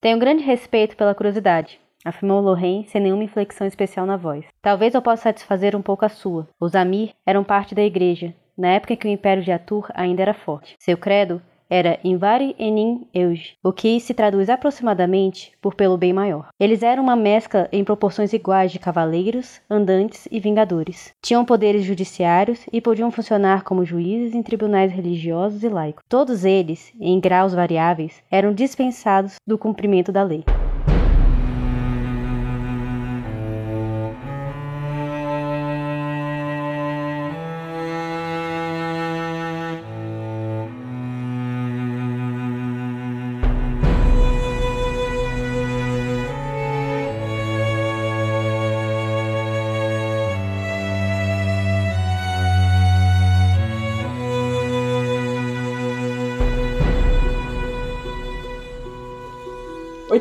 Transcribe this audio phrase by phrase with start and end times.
[0.00, 4.46] Tenho grande respeito pela curiosidade, afirmou Lorraine sem nenhuma inflexão especial na voz.
[4.62, 6.48] Talvez eu possa satisfazer um pouco a sua.
[6.58, 10.22] Os Amir eram parte da igreja, na época em que o Império de Atur ainda
[10.22, 10.74] era forte.
[10.78, 16.48] Seu credo era Invari Enin Euge, o que se traduz aproximadamente por pelo bem maior.
[16.58, 21.14] Eles eram uma mescla em proporções iguais de cavaleiros, andantes e vingadores.
[21.22, 26.02] Tinham poderes judiciários e podiam funcionar como juízes em tribunais religiosos e laicos.
[26.08, 30.44] Todos eles, em graus variáveis, eram dispensados do cumprimento da lei.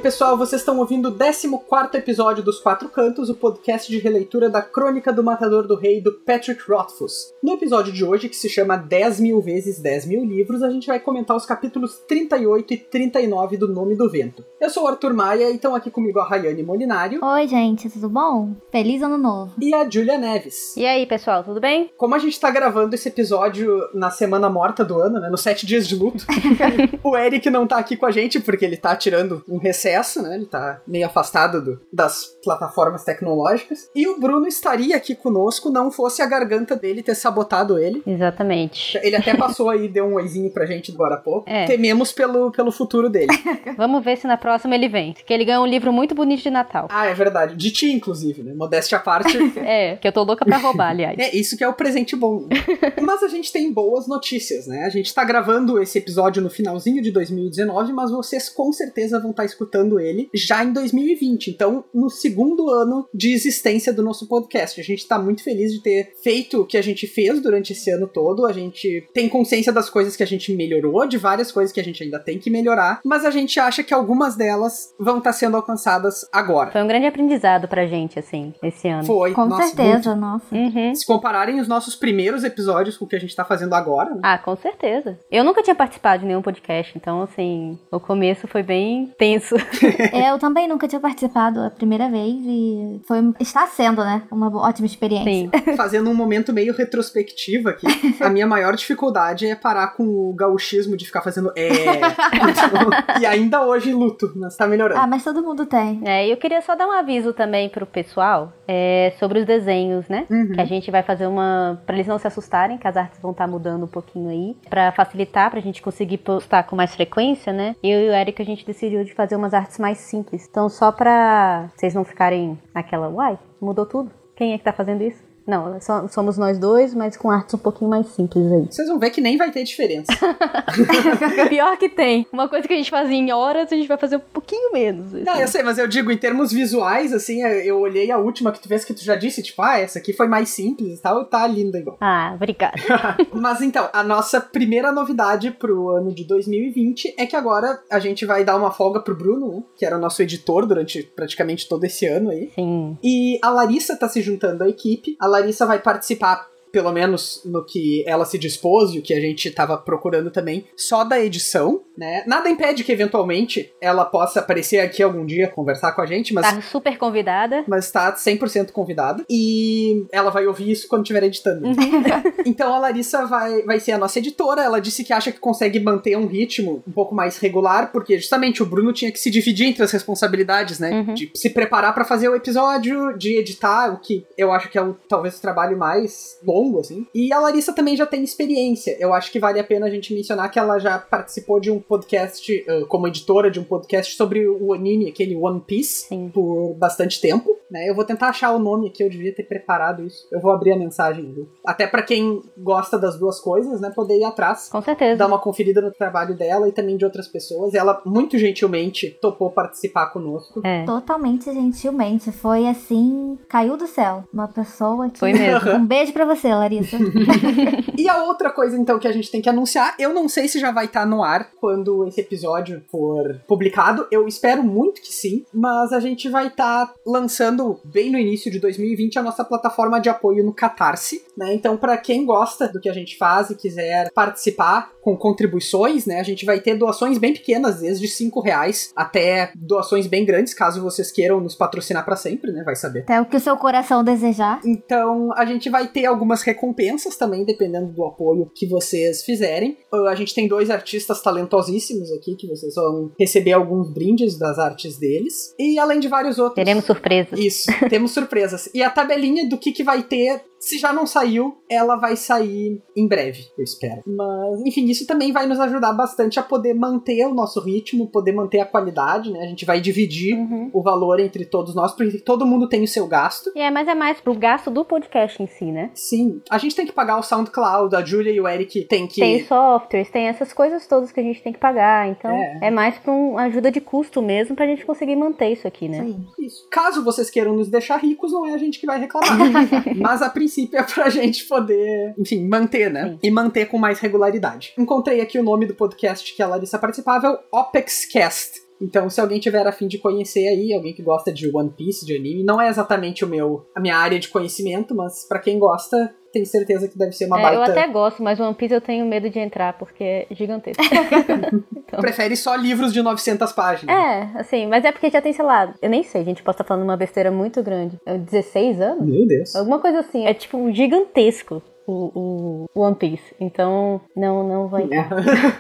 [0.09, 4.59] Pessoal, vocês estão ouvindo o 14 episódio dos Quatro Cantos, o podcast de releitura da
[4.59, 7.31] Crônica do Matador do Rei do Patrick Rothfuss.
[7.43, 10.87] No episódio de hoje, que se chama 10 mil vezes 10 mil livros, a gente
[10.87, 14.43] vai comentar os capítulos 38 e 39 do Nome do Vento.
[14.59, 17.23] Eu sou o Arthur Maia e estão aqui comigo a Rayane Molinário.
[17.23, 18.55] Oi, gente, tudo bom?
[18.71, 19.53] Feliz ano novo.
[19.61, 20.75] E a Julia Neves.
[20.75, 21.91] E aí, pessoal, tudo bem?
[21.95, 25.67] Como a gente tá gravando esse episódio na semana morta do ano, né, nos sete
[25.67, 26.25] dias de luto,
[27.03, 30.35] o Eric não tá aqui com a gente porque ele tá tirando um recesso, né?
[30.35, 33.89] Ele tá meio afastado do, das plataformas tecnológicas.
[33.95, 38.01] E o Bruno estaria aqui conosco, não fosse a garganta dele ter sabotado ele.
[38.05, 38.97] Exatamente.
[39.01, 41.49] Ele até passou aí, deu um oizinho pra gente agora há pouco.
[41.49, 41.65] É.
[41.65, 43.33] Tememos pelo, pelo futuro dele.
[43.77, 45.13] Vamos ver se na próxima ele vem.
[45.13, 46.87] Que ele ganha um livro muito bonito de Natal.
[46.89, 47.55] ah, é verdade.
[47.55, 48.53] De ti, inclusive, né?
[48.53, 49.37] Modéstia à parte.
[49.59, 51.17] É, que eu tô louca pra roubar, aliás.
[51.19, 52.47] É, isso que é o presente bom.
[53.01, 54.85] mas a gente tem boas notícias, né?
[54.85, 59.31] A gente tá gravando esse episódio no finalzinho de 2019, mas vocês com certeza vão
[59.31, 61.51] estar escutando ele já em 2020.
[61.51, 64.79] Então, no segundo ano de existência do nosso podcast.
[64.79, 67.89] A gente tá muito feliz de ter feito o que a gente fez durante esse
[67.89, 68.45] ano todo.
[68.45, 71.83] A gente tem consciência das coisas que a gente melhorou, de várias coisas que a
[71.83, 75.55] gente ainda tem que melhorar, mas a gente acha que algumas delas vão estar sendo
[75.55, 76.71] alcançadas agora.
[76.71, 79.05] Foi um grande aprendizado pra gente, assim, esse ano.
[79.05, 80.53] Foi, Com nossa, certeza, nossa.
[80.53, 80.89] Uhum.
[80.89, 80.99] muito.
[80.99, 84.21] Se compararem os nossos primeiros episódios com o que a gente tá fazendo agora, né?
[84.23, 85.19] Ah, com certeza.
[85.31, 89.55] Eu nunca tinha participado de nenhum podcast, então, assim, o começo foi bem tenso.
[90.13, 94.49] É, Eu também nunca tinha participado a primeira vez e foi está sendo, né, uma
[94.55, 95.23] ótima experiência.
[95.31, 95.49] Sim.
[95.75, 97.87] fazendo um momento meio retrospectivo aqui,
[98.19, 101.69] a minha maior dificuldade é parar com o gauchismo de ficar fazendo é.
[101.69, 104.99] Então, e ainda hoje luto, mas tá melhorando.
[104.99, 106.01] Ah, mas todo mundo tem.
[106.05, 110.07] É, e eu queria só dar um aviso também pro pessoal é, sobre os desenhos,
[110.07, 110.25] né?
[110.29, 110.53] Uhum.
[110.53, 111.81] Que a gente vai fazer uma.
[111.85, 114.55] Pra eles não se assustarem, que as artes vão estar mudando um pouquinho aí.
[114.69, 117.75] Pra facilitar, pra gente conseguir postar com mais frequência, né?
[117.83, 120.47] Eu e o Eric a gente decidiu de fazer umas artes mais simples.
[120.49, 124.11] Então, só pra vocês não ficarem naquela, uai, mudou tudo?
[124.35, 125.28] Quem é que tá fazendo isso?
[125.49, 125.79] Não, é
[126.09, 128.67] somos nós dois, mas com artes um pouquinho mais simples aí.
[128.69, 130.11] Vocês vão ver que nem vai ter diferença.
[131.49, 132.27] Pior que tem.
[132.31, 135.11] Uma coisa que a gente fazia em horas, a gente vai fazer um pouquinho menos.
[135.11, 138.59] Não, eu sei, mas eu digo, em termos visuais, assim, eu olhei a última que
[138.59, 141.25] tu fez que tu já disse, tipo, ah, essa aqui foi mais simples e tal,
[141.25, 141.97] tá linda igual.
[142.11, 142.75] Ah, obrigada.
[143.33, 148.25] Mas então, a nossa primeira novidade pro ano de 2020 é que agora a gente
[148.25, 149.63] vai dar uma folga pro Bruno?
[149.77, 152.51] Que era o nosso editor durante praticamente todo esse ano aí.
[152.55, 152.97] Sim.
[153.03, 155.15] E a Larissa tá se juntando à equipe.
[155.19, 159.19] A Larissa vai participar, pelo menos no que ela se dispôs e o que a
[159.19, 162.23] gente tava procurando também, só da edição, né?
[162.25, 166.49] Nada impede que eventualmente ela possa aparecer aqui algum dia conversar com a gente, mas.
[166.49, 167.63] Tá super convidada.
[167.67, 169.25] Mas tá 100% convidada.
[169.29, 171.67] E ela vai ouvir isso quando estiver editando.
[172.45, 174.63] então a Larissa vai, vai ser a nossa editora.
[174.63, 178.63] Ela disse que acha que consegue manter um ritmo um pouco mais regular, porque justamente
[178.63, 180.91] o Bruno tinha que se dividir entre as responsabilidades, né?
[180.91, 181.13] Uhum.
[181.13, 184.81] De se preparar pra fazer o episódio, de editar, o que eu acho que é
[184.81, 187.05] o, talvez o trabalho mais longo, assim.
[187.13, 188.95] E a Larissa também já tem experiência.
[188.99, 191.79] Eu acho que vale a pena a gente mencionar que ela já participou de um
[191.89, 196.29] podcast, eh, como editora de um podcast sobre o anime, aquele One Piece, Sim.
[196.29, 197.58] por bastante tempo.
[197.71, 197.89] Né?
[197.89, 200.27] Eu vou tentar achar o nome aqui, eu devia ter preparado isso.
[200.31, 201.47] Eu vou abrir a mensagem, viu?
[201.65, 204.69] Até pra quem gosta das duas coisas, né, poder ir atrás.
[204.69, 205.17] Com certeza.
[205.17, 207.73] Dar uma conferida no trabalho dela e também de outras pessoas.
[207.73, 210.61] Ela muito gentilmente topou participar conosco.
[210.63, 210.83] É.
[210.83, 212.31] Totalmente gentilmente.
[212.31, 214.23] Foi assim, caiu do céu.
[214.33, 215.19] Uma pessoa que.
[215.19, 215.69] Foi mesmo.
[215.79, 216.97] Um beijo pra você, Larissa.
[217.97, 220.57] E a outra coisa, então, que a gente tem que anunciar, eu não sei se
[220.57, 224.07] já vai estar no ar quando esse episódio for publicado.
[224.09, 228.51] Eu espero muito que sim, mas a gente vai estar lançando lançando bem no início
[228.51, 231.53] de 2020 a nossa plataforma de apoio no Catarse, né?
[231.53, 236.19] Então, para quem gosta do que a gente faz e quiser participar com contribuições, né?
[236.19, 240.81] A gente vai ter doações bem pequenas, desde 5 reais até doações bem grandes, caso
[240.81, 242.63] vocês queiram nos patrocinar para sempre, né?
[242.63, 243.01] Vai saber.
[243.01, 244.61] Até o que o seu coração desejar.
[244.65, 249.77] Então, a gente vai ter algumas recompensas também, dependendo do apoio que vocês fizerem.
[250.07, 254.97] A gente tem dois artistas talentosíssimos aqui, que vocês vão receber alguns brindes das artes
[254.97, 255.53] deles.
[255.57, 256.55] E além de vários outros.
[256.55, 257.39] Teremos surpresas.
[257.49, 258.69] Isso, temos surpresas.
[258.73, 262.83] E a tabelinha do que, que vai ter se já não saiu, ela vai sair
[262.93, 264.01] em breve, eu espero.
[264.05, 268.33] Mas, enfim, isso também vai nos ajudar bastante a poder manter o nosso ritmo, poder
[268.33, 269.39] manter a qualidade, né?
[269.39, 270.69] A gente vai dividir Uhum.
[270.73, 273.49] o valor entre todos nós, porque todo mundo tem o seu gasto.
[273.55, 275.91] E é, mas é mais pro gasto do podcast em si, né?
[275.93, 279.21] Sim, a gente tem que pagar o SoundCloud, a Julia e o Eric tem que.
[279.21, 282.09] Tem softwares, tem essas coisas todas que a gente tem que pagar.
[282.09, 282.59] Então, É.
[282.63, 286.03] é, mais pra uma ajuda de custo mesmo pra gente conseguir manter isso aqui, né?
[286.03, 286.25] Sim.
[286.37, 286.67] Isso.
[286.69, 289.37] Caso vocês queiram nos deixar ricos, não é a gente que vai reclamar.
[289.97, 293.11] Mas a princípio é pra gente poder, enfim, manter, né?
[293.11, 293.19] Sim.
[293.23, 294.73] E manter com mais regularidade.
[294.77, 298.69] Encontrei aqui o nome do podcast que a Larissa participava, é o OpexCast.
[298.81, 302.05] Então, se alguém tiver a fim de conhecer aí, alguém que gosta de One Piece,
[302.05, 305.59] de anime, não é exatamente o meu, a minha área de conhecimento, mas pra quem
[305.59, 307.57] gosta, tenho certeza que deve ser uma É, baita.
[307.57, 310.81] eu até gosto, mas One Piece eu tenho medo de entrar porque é gigantesco.
[311.75, 311.99] então...
[311.99, 313.95] Prefere só livros de 900 páginas.
[313.95, 316.63] É, assim, mas é porque já tem, sei lá, eu nem sei, gente, posso estar
[316.63, 317.99] falando uma besteira muito grande.
[318.05, 319.05] É 16 anos?
[319.05, 319.55] Meu Deus.
[319.55, 320.25] Alguma coisa assim.
[320.25, 323.35] É tipo gigantesco o, o One Piece.
[323.39, 325.09] Então, não, não vou entrar.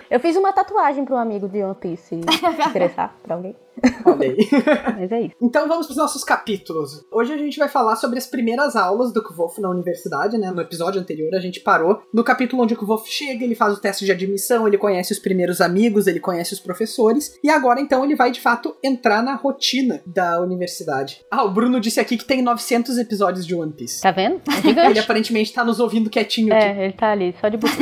[0.09, 3.55] Eu fiz uma tatuagem para um amigo de One Piece se interessar pra alguém.
[4.05, 4.37] Olha aí.
[4.99, 5.35] Mas é isso.
[5.41, 7.05] Então vamos para os nossos capítulos.
[7.11, 10.51] Hoje a gente vai falar sobre as primeiras aulas do Kvolf na universidade, né?
[10.51, 13.81] No episódio anterior a gente parou no capítulo onde o Kvolf chega, ele faz o
[13.81, 18.03] teste de admissão, ele conhece os primeiros amigos, ele conhece os professores, e agora então
[18.03, 21.21] ele vai de fato entrar na rotina da universidade.
[21.31, 24.01] Ah, o Bruno disse aqui que tem 900 episódios de One Piece.
[24.01, 24.41] Tá vendo?
[24.47, 26.65] É Ele aparentemente tá nos ouvindo quietinho aqui.
[26.65, 27.73] É, ele tá ali, só de boca.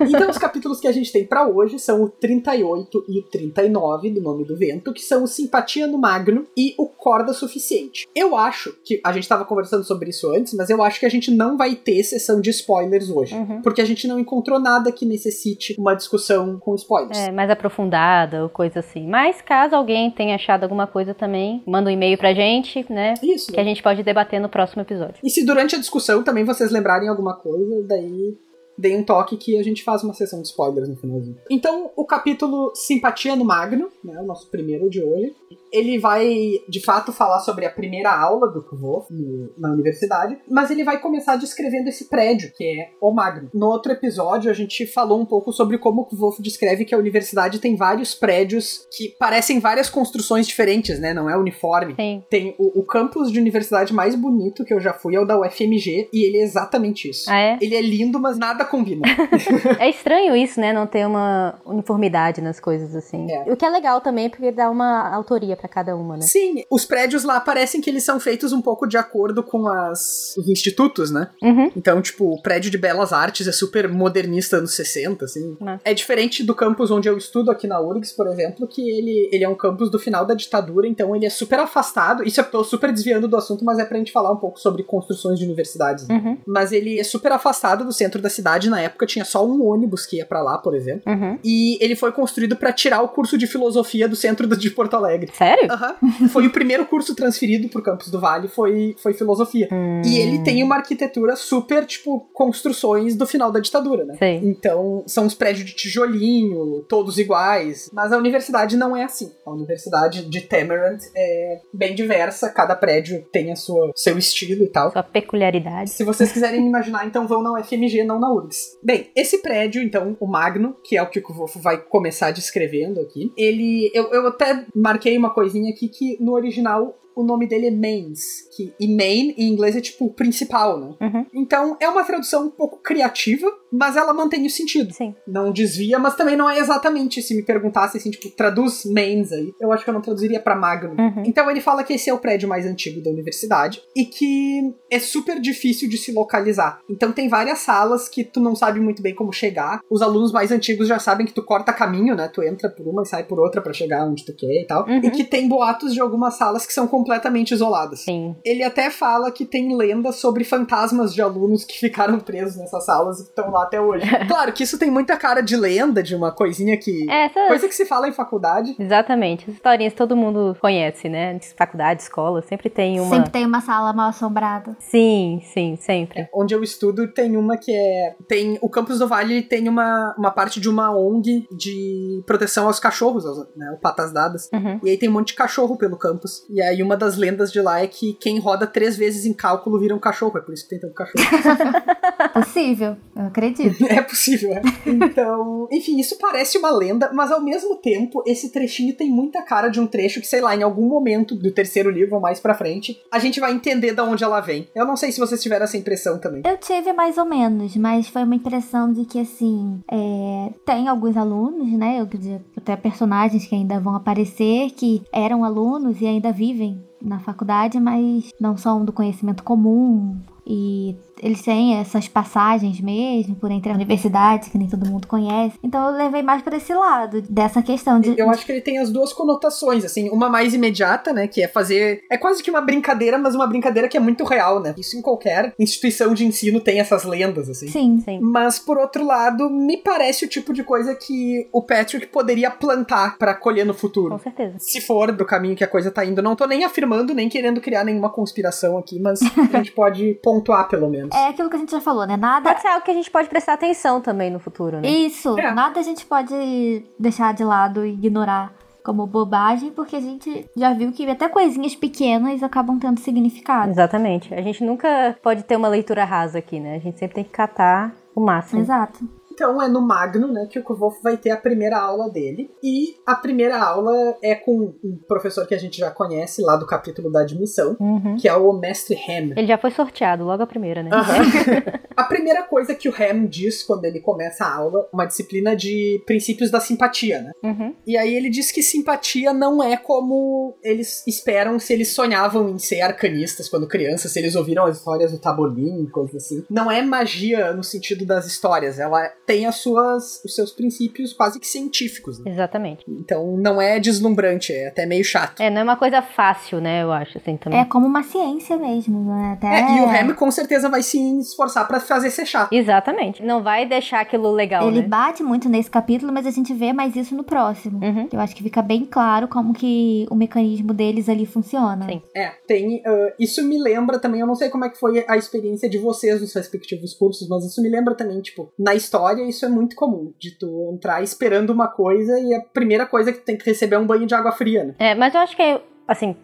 [0.00, 4.10] Então, os capítulos que a gente tem pra hoje são o 38 e o 39
[4.10, 8.06] do Nome do Vento, que são o Simpatia no Magno e o Corda Suficiente.
[8.14, 11.10] Eu acho que a gente tava conversando sobre isso antes, mas eu acho que a
[11.10, 13.60] gente não vai ter sessão de spoilers hoje, Uhum.
[13.62, 17.18] porque a gente não encontrou nada que necessite uma discussão com spoilers.
[17.18, 19.06] É, mais aprofundada ou coisa assim.
[19.06, 23.14] Mas caso alguém tenha achado alguma coisa também, manda um e-mail pra gente, né?
[23.22, 23.52] Isso.
[23.52, 25.16] Que a gente pode debater no próximo episódio.
[25.22, 28.36] E se durante a discussão também vocês lembrarem alguma coisa, daí
[28.76, 31.36] deem um toque que a gente faz uma sessão de spoilers no finalzinho.
[31.50, 35.34] Então, o capítulo Simpatia no Magno, né, o nosso primeiro de hoje,
[35.72, 36.28] ele vai,
[36.68, 38.64] de fato, falar sobre a primeira aula do
[39.10, 43.50] no- na universidade, mas ele vai começar descrevendo esse prédio, que é o Magno.
[43.52, 46.98] No outro episódio, a gente falou um pouco sobre como o Kvolf descreve que a
[46.98, 51.94] universidade tem vários prédios que parecem várias construções diferentes, né, não é uniforme.
[51.96, 52.22] Sim.
[52.30, 55.38] Tem o, o campus de universidade mais bonito que eu já fui, é o da
[55.40, 57.28] UFMG, e ele é exatamente isso.
[57.30, 57.58] Ah, é?
[57.60, 59.02] Ele é lindo, mas nada combina.
[59.78, 60.72] É estranho isso, né?
[60.72, 63.30] Não ter uma uniformidade nas coisas assim.
[63.30, 63.52] É.
[63.52, 66.22] O que é legal também, porque dá uma autoria pra cada uma, né?
[66.22, 70.34] Sim, os prédios lá parecem que eles são feitos um pouco de acordo com as,
[70.36, 71.28] os institutos, né?
[71.42, 71.70] Uhum.
[71.76, 75.56] Então, tipo, o prédio de Belas Artes é super modernista anos 60, assim.
[75.60, 75.82] Massa.
[75.84, 79.44] É diferente do campus onde eu estudo aqui na URGS, por exemplo, que ele, ele
[79.44, 82.22] é um campus do final da ditadura, então ele é super afastado.
[82.26, 84.82] Isso eu tô super desviando do assunto, mas é pra gente falar um pouco sobre
[84.82, 86.06] construções de universidades.
[86.06, 86.14] né?
[86.14, 86.38] Uhum.
[86.46, 88.44] Mas ele é super afastado do centro da cidade.
[88.70, 91.02] Na época tinha só um ônibus que ia pra lá, por exemplo.
[91.06, 91.38] Uhum.
[91.44, 95.30] E ele foi construído pra tirar o curso de filosofia do centro de Porto Alegre.
[95.32, 95.70] Sério?
[95.70, 95.96] Aham.
[96.30, 99.68] Foi o primeiro curso transferido pro campus do Vale, foi, foi filosofia.
[99.72, 100.02] Hum.
[100.04, 104.14] E ele tem uma arquitetura super, tipo, construções do final da ditadura, né?
[104.18, 104.40] Sei.
[104.42, 107.90] Então, são os prédios de tijolinho, todos iguais.
[107.92, 109.30] Mas a universidade não é assim.
[109.46, 114.68] A universidade de Temerant é bem diversa, cada prédio tem a sua seu estilo e
[114.68, 114.92] tal.
[114.92, 115.90] Sua peculiaridade.
[115.90, 118.43] Se vocês quiserem imaginar, então vão na UFMG, não na URGS.
[118.82, 123.00] Bem, esse prédio, então, o Magno, que é o que o Wolf vai começar descrevendo
[123.00, 123.90] aqui, ele.
[123.94, 128.48] Eu, eu até marquei uma coisinha aqui que no original o nome dele é Mains.
[128.56, 130.94] Que, e main em inglês é tipo principal, né?
[131.00, 131.26] Uhum.
[131.34, 134.92] Então é uma tradução um pouco criativa, mas ela mantém o sentido.
[134.92, 135.14] Sim.
[135.26, 137.22] Não desvia, mas também não é exatamente.
[137.22, 140.54] Se me perguntasse assim, tipo, traduz mains aí, eu acho que eu não traduziria pra
[140.54, 140.94] Magno.
[140.98, 141.22] Uhum.
[141.26, 144.98] Então ele fala que esse é o prédio mais antigo da universidade e que é
[144.98, 146.80] super difícil de se localizar.
[146.88, 149.80] Então tem várias salas que tu não sabe muito bem como chegar.
[149.90, 152.28] Os alunos mais antigos já sabem que tu corta caminho, né?
[152.28, 154.86] Tu entra por uma e sai por outra pra chegar onde tu quer e tal.
[154.86, 155.00] Uhum.
[155.02, 158.00] E que tem boatos de algumas salas que são completamente isoladas.
[158.00, 158.34] Sim.
[158.42, 163.20] Ele até fala que tem lendas sobre fantasmas de alunos que ficaram presos nessas salas
[163.20, 164.06] e que estão lá até hoje.
[164.26, 167.10] claro que isso tem muita cara de lenda, de uma coisinha que.
[167.10, 167.46] É, Essa...
[167.46, 168.74] Coisa que se fala em faculdade.
[168.78, 169.44] Exatamente.
[169.48, 171.38] As historinhas todo mundo conhece, né?
[171.56, 173.14] Faculdade, escola, sempre tem uma.
[173.14, 174.74] Sempre tem uma sala mal assombrada.
[174.78, 176.22] Sim, sim, sempre.
[176.22, 178.16] É, onde eu estudo tem uma que é.
[178.26, 178.58] Tem.
[178.62, 183.24] O campus do Vale tem uma, uma parte de uma ONG de proteção aos cachorros,
[183.56, 183.72] né?
[183.76, 184.48] O Patas Dadas.
[184.52, 184.80] Uhum.
[184.82, 186.46] E aí tem um monte de cachorro pelo campus.
[186.48, 189.78] E aí uma das lendas de lá é que quem roda três vezes em cálculo
[189.78, 190.38] vira um cachorro.
[190.38, 191.24] É por isso que tem tanto cachorro.
[192.32, 193.84] Possível, eu acredito.
[193.86, 194.62] é possível, é.
[194.86, 199.68] Então, enfim, isso parece uma lenda, mas ao mesmo tempo, esse trechinho tem muita cara
[199.68, 202.54] de um trecho que, sei lá, em algum momento do terceiro livro ou mais pra
[202.54, 204.68] frente, a gente vai entender de onde ela vem.
[204.74, 206.42] Eu não sei se vocês tiveram essa impressão também.
[206.44, 211.16] Eu tive mais ou menos, mas foi uma impressão de que, assim, é, tem alguns
[211.16, 212.00] alunos, né?
[212.00, 212.08] Eu
[212.56, 218.30] até personagens que ainda vão aparecer, que eram alunos e ainda vivem na faculdade, mas
[218.40, 220.18] não são do conhecimento comum.
[220.46, 225.58] E eles têm essas passagens mesmo por entre a universidade, que nem todo mundo conhece.
[225.62, 228.14] Então eu levei mais para esse lado, dessa questão de.
[228.18, 231.26] Eu acho que ele tem as duas conotações, assim, uma mais imediata, né?
[231.26, 232.04] Que é fazer.
[232.10, 234.74] É quase que uma brincadeira, mas uma brincadeira que é muito real, né?
[234.76, 237.68] Isso em qualquer instituição de ensino tem essas lendas, assim.
[237.68, 238.02] Sim.
[238.04, 238.18] Sim.
[238.20, 243.16] Mas, por outro lado, me parece o tipo de coisa que o Patrick poderia plantar
[243.16, 244.10] para colher no futuro.
[244.10, 244.56] Com certeza.
[244.58, 246.20] Se for do caminho que a coisa tá indo.
[246.20, 249.20] Não tô nem afirmando, nem querendo criar nenhuma conspiração aqui, mas
[249.52, 251.13] a gente pode pontuar, pelo menos.
[251.14, 252.16] É aquilo que a gente já falou, né?
[252.16, 252.48] Nada.
[252.50, 254.88] Pode ser algo que a gente pode prestar atenção também no futuro, né?
[254.88, 255.52] Isso, É.
[255.52, 258.52] nada a gente pode deixar de lado e ignorar
[258.84, 263.70] como bobagem, porque a gente já viu que até coisinhas pequenas acabam tendo significado.
[263.70, 264.34] Exatamente.
[264.34, 266.76] A gente nunca pode ter uma leitura rasa aqui, né?
[266.76, 268.60] A gente sempre tem que catar o máximo.
[268.60, 269.08] Exato.
[269.34, 272.50] Então é no Magno, né, que o Kvolf vai ter a primeira aula dele.
[272.62, 276.66] E a primeira aula é com um professor que a gente já conhece lá do
[276.66, 278.16] capítulo da admissão, Uhum.
[278.16, 279.32] que é o Mestre Ham.
[279.36, 280.90] Ele já foi sorteado, logo a primeira, né?
[280.92, 281.22] Aham.
[281.96, 286.00] a primeira coisa que o Ham diz quando ele começa a aula, uma disciplina de
[286.06, 287.32] princípios da simpatia, né?
[287.42, 287.74] Uhum.
[287.86, 292.58] E aí ele diz que simpatia não é como eles esperam se eles sonhavam em
[292.58, 296.44] ser arcanistas quando crianças, se eles ouviram as histórias do Tabolim, coisas assim.
[296.48, 301.40] Não é magia no sentido das histórias, ela tem as suas, os seus princípios quase
[301.40, 302.30] que científicos, né?
[302.30, 302.84] Exatamente.
[302.88, 305.40] Então não é deslumbrante, é até meio chato.
[305.40, 306.82] É, não é uma coisa fácil, né?
[306.82, 307.60] Eu acho, assim, também.
[307.60, 309.32] É como uma ciência mesmo, né?
[309.36, 309.46] Até...
[309.46, 312.52] É, e o Ham com certeza vai se esforçar pra fazer ser chato.
[312.52, 313.22] Exatamente.
[313.22, 314.88] Não vai deixar aquilo legal, Ele né?
[314.88, 317.84] bate muito nesse capítulo, mas a gente vê mais isso no próximo.
[317.84, 318.08] Uhum.
[318.12, 321.86] Eu acho que fica bem claro como que o mecanismo deles ali funciona.
[321.86, 322.02] Sim.
[322.14, 322.82] É, tem.
[322.86, 325.78] ah, isso me lembra também, eu não sei como é que foi a experiência de
[325.78, 329.76] vocês nos respectivos cursos, mas isso me lembra também, tipo, na história isso é muito
[329.76, 333.44] comum, de tu entrar esperando uma coisa e a primeira coisa que tu tem que
[333.44, 334.74] receber é um banho de água fria, né?
[334.78, 336.16] É, mas eu acho que é, assim,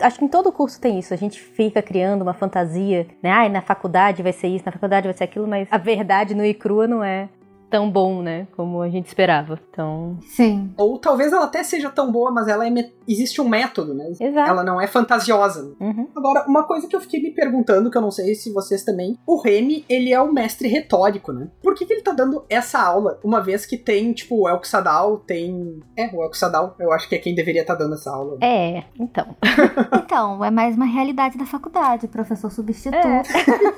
[0.00, 1.12] acho que em todo curso tem isso.
[1.12, 3.30] A gente fica criando uma fantasia, né?
[3.30, 6.46] Ai, na faculdade vai ser isso, na faculdade vai ser aquilo, mas a verdade nua
[6.46, 7.28] e crua não é
[7.70, 8.46] tão bom, né?
[8.56, 9.58] Como a gente esperava.
[9.70, 10.72] Então, Sim.
[10.76, 14.10] Ou talvez ela até seja tão boa, mas ela é me- existe um método, né?
[14.20, 14.48] exato.
[14.50, 15.62] Ela não é fantasiosa.
[15.62, 15.74] né?
[15.80, 16.08] Uhum.
[16.16, 19.18] Agora, uma coisa que eu fiquei me perguntando, que eu não sei se vocês também,
[19.26, 21.48] o Remy, ele é o mestre retórico, né?
[21.62, 24.66] Por que, que ele tá dando essa aula, uma vez que tem, tipo, o Elk
[24.66, 25.80] Sadal, tem...
[25.96, 28.38] É, o Elk Sadal, eu acho que é quem deveria estar dando essa aula.
[28.42, 29.26] É, então.
[30.06, 32.06] Então, é mais uma realidade da faculdade.
[32.08, 32.96] Professor substituto.
[33.06, 33.22] É.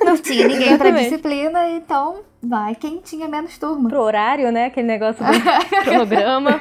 [0.04, 3.88] Não tinha ninguém pra disciplina, então vai quem tinha menos turma.
[3.88, 4.66] Pro horário, né?
[4.66, 5.32] Aquele negócio do
[5.84, 6.60] cronograma.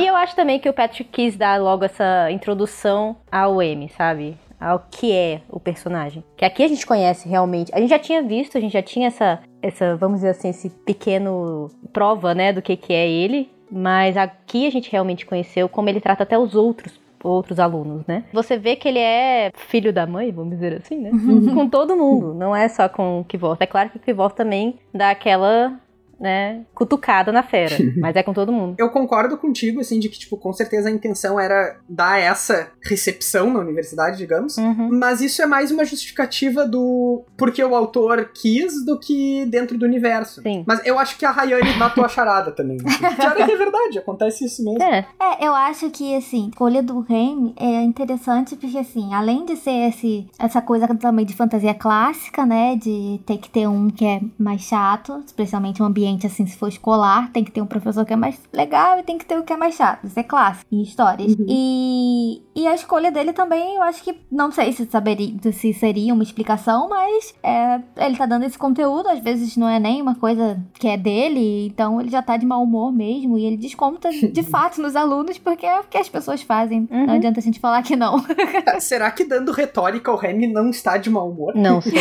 [0.00, 4.36] E eu acho também que o Patrick quis dar logo essa introdução ao M, sabe?
[4.60, 6.22] Ao que é o personagem.
[6.36, 7.74] Que aqui a gente conhece realmente.
[7.74, 10.70] A gente já tinha visto, a gente já tinha essa, essa vamos dizer assim, esse
[10.70, 13.50] pequeno prova, né, do que, que é ele.
[13.70, 18.24] Mas aqui a gente realmente conheceu como ele trata até os outros outros alunos, né?
[18.32, 21.10] Você vê que ele é filho da mãe, vamos dizer assim, né?
[21.54, 23.56] com todo mundo, não é só com o Kivor.
[23.60, 25.78] É claro que o Kivor também dá aquela,
[26.22, 28.76] né, cutucada na fera, mas é com todo mundo.
[28.78, 33.52] Eu concordo contigo, assim, de que, tipo, com certeza a intenção era dar essa recepção
[33.52, 34.56] na universidade, digamos.
[34.56, 34.88] Uhum.
[34.92, 39.84] Mas isso é mais uma justificativa do porque o autor quis do que dentro do
[39.84, 40.40] universo.
[40.42, 40.62] Sim.
[40.66, 42.78] Mas eu acho que a Rayane matou a charada também.
[43.02, 44.82] É que é verdade, acontece isso mesmo.
[44.82, 49.44] É, É, eu acho que, assim, a escolha do Remy é interessante porque, assim, além
[49.44, 53.88] de ser esse, essa coisa também de fantasia clássica, né, de ter que ter um
[53.88, 57.60] que é mais chato, especialmente um ambiente ambiente, assim, se for escolar, tem que ter
[57.60, 60.06] um professor que é mais legal e tem que ter o que é mais chato.
[60.06, 61.34] Isso é clássico em histórias.
[61.34, 61.46] Uhum.
[61.48, 66.12] E, e a escolha dele também, eu acho que, não sei se, saberia, se seria
[66.12, 70.14] uma explicação, mas é, ele tá dando esse conteúdo, às vezes não é nem uma
[70.14, 74.10] coisa que é dele, então ele já tá de mau humor mesmo, e ele desconta
[74.30, 76.88] de fato nos alunos, porque é o que as pessoas fazem.
[76.90, 77.06] Uhum.
[77.06, 78.22] Não adianta a gente falar que não.
[78.80, 81.54] Será que dando retórica o Remy não está de mau humor?
[81.54, 81.92] Não sei.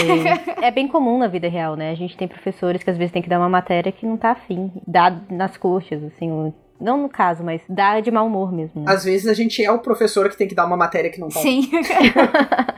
[0.61, 1.91] é bem comum na vida real, né?
[1.91, 4.31] A gente tem professores que às vezes tem que dar uma matéria que não tá
[4.31, 4.71] afim.
[4.87, 6.53] Dá nas coxas, assim.
[6.79, 8.81] Não no caso, mas dá de mau humor mesmo.
[8.81, 8.91] né?
[8.91, 11.29] Às vezes a gente é o professor que tem que dar uma matéria que não
[11.29, 11.39] tá.
[11.39, 11.69] Sim.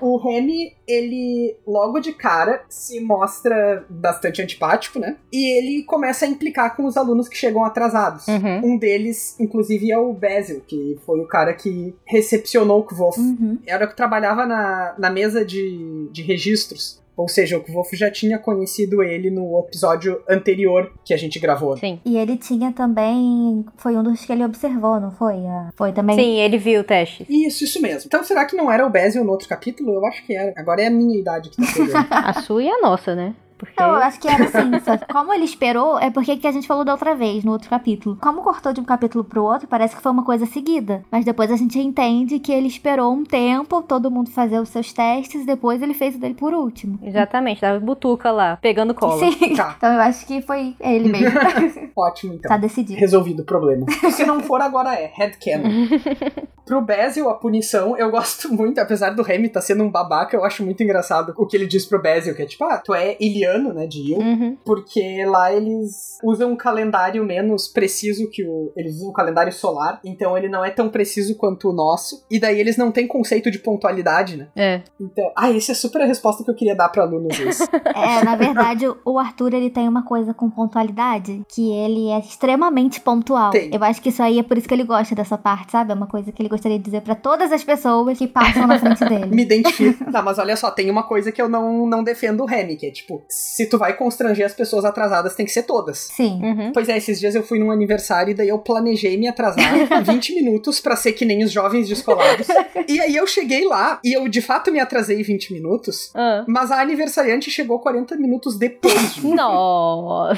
[0.02, 5.16] O Remy, ele logo de cara se mostra bastante antipático, né?
[5.32, 8.28] E ele começa a implicar com os alunos que chegam atrasados.
[8.28, 8.74] Uhum.
[8.74, 13.18] Um deles, inclusive, é o Basil, que foi o cara que recepcionou o Kvof.
[13.18, 13.60] Uhum.
[13.66, 17.02] Era o que trabalhava na, na mesa de, de registros.
[17.16, 21.78] Ou seja, o Kvof já tinha conhecido ele no episódio anterior que a gente gravou.
[21.78, 22.00] Sim.
[22.04, 23.64] E ele tinha também.
[23.78, 25.46] Foi um dos que ele observou, não foi?
[25.46, 26.16] Ah, Foi também.
[26.16, 27.26] Sim, ele viu o teste.
[27.30, 28.04] Isso, isso mesmo.
[28.08, 29.94] Então será que não era o Basil no outro capítulo?
[29.94, 30.54] Eu acho que era.
[30.58, 32.08] Agora é a minha idade que tá pegando.
[32.10, 33.36] A sua e a nossa, né?
[33.66, 33.82] Porque.
[33.82, 34.80] Não, eu acho que era assim.
[34.84, 37.52] Só que como ele esperou, é porque que a gente falou da outra vez, no
[37.52, 38.18] outro capítulo.
[38.22, 41.04] Como cortou de um capítulo pro outro, parece que foi uma coisa seguida.
[41.12, 44.92] Mas depois a gente entende que ele esperou um tempo, todo mundo fazer os seus
[44.92, 47.00] testes, depois ele fez o dele por último.
[47.02, 49.20] Exatamente, tava butuca lá, pegando cola.
[49.20, 49.56] Sim.
[49.56, 49.76] Tá.
[49.78, 51.40] Então eu acho que foi ele mesmo.
[51.96, 52.50] Ótimo, então.
[52.50, 53.00] tá decidido.
[53.00, 53.86] Resolvido o problema.
[54.12, 55.12] Se não for, agora é.
[55.16, 55.70] Headcanon.
[56.66, 60.46] Pro Basil, a punição, eu gosto muito, apesar do Remy tá sendo um babaca, eu
[60.46, 63.18] acho muito engraçado o que ele diz pro Basil, que é tipo, ah, tu é
[63.54, 64.58] iliano, né, de Il, Uhum.
[64.66, 68.72] porque lá eles usam um calendário menos preciso que o.
[68.76, 72.40] Eles usam um calendário solar, então ele não é tão preciso quanto o nosso, e
[72.40, 74.48] daí eles não têm conceito de pontualidade, né?
[74.56, 74.82] É.
[75.00, 77.64] Então, ah, essa é super a resposta que eu queria dar pra alunos esse.
[77.96, 83.00] É, na verdade, o Arthur ele tem uma coisa com pontualidade, que ele é extremamente
[83.00, 83.52] pontual.
[83.52, 83.70] Tem.
[83.74, 85.92] Eu acho que isso aí é por isso que ele gosta dessa parte, sabe?
[85.92, 88.80] É uma coisa que ele gostaria de dizer pra todas as pessoas que passam na
[88.80, 89.28] frente dele.
[89.28, 90.04] Me identifico.
[90.14, 92.86] Tá, mas olha só, tem uma coisa que eu não, não defendo o Remy, que
[92.86, 96.10] é tipo, se tu vai constranger as pessoas atrasadas, tem que ser todas.
[96.16, 96.40] Sim.
[96.44, 96.72] Uhum.
[96.74, 99.64] Pois é, esses dias eu fui num aniversário e daí eu planejei me atrasar
[100.04, 102.48] 20 minutos pra ser que nem os jovens descolados.
[102.86, 106.44] E aí eu cheguei lá e eu de fato me atrasei 20 minutos, Ah.
[106.48, 109.18] mas a aniversariante chegou 40 minutos depois.
[109.24, 110.36] Nossa.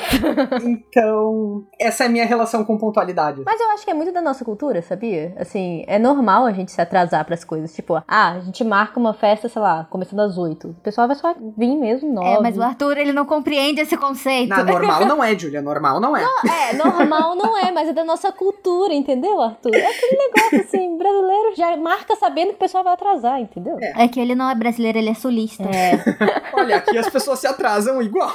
[0.64, 3.42] Então, essa é a minha relação com pontualidade.
[3.46, 5.34] Mas eu acho que é muito da nossa cultura, sabia?
[5.38, 7.74] Assim, é normal a gente se atrasar pras coisas.
[7.74, 10.68] Tipo, ah, a gente marca uma festa, sei lá, começando às 8.
[10.70, 12.28] O pessoal vai só vir mesmo, 9.
[12.28, 14.50] É, mas o Arthur ele não compreende esse conceito.
[14.50, 16.24] Na, normal não é, Julia, normal não é.
[16.24, 19.76] É, normal não é, mas é da nossa cultura, entendeu, Arthur?
[19.76, 23.78] É aquele negócio assim, brasileiro já marca sabendo que o pessoal vai atrasar, entendeu?
[23.82, 24.06] É.
[24.06, 25.64] É que ele não é brasileiro, ele é sulista.
[25.64, 25.94] É.
[26.54, 28.34] Olha, aqui as pessoas se atrasam igual.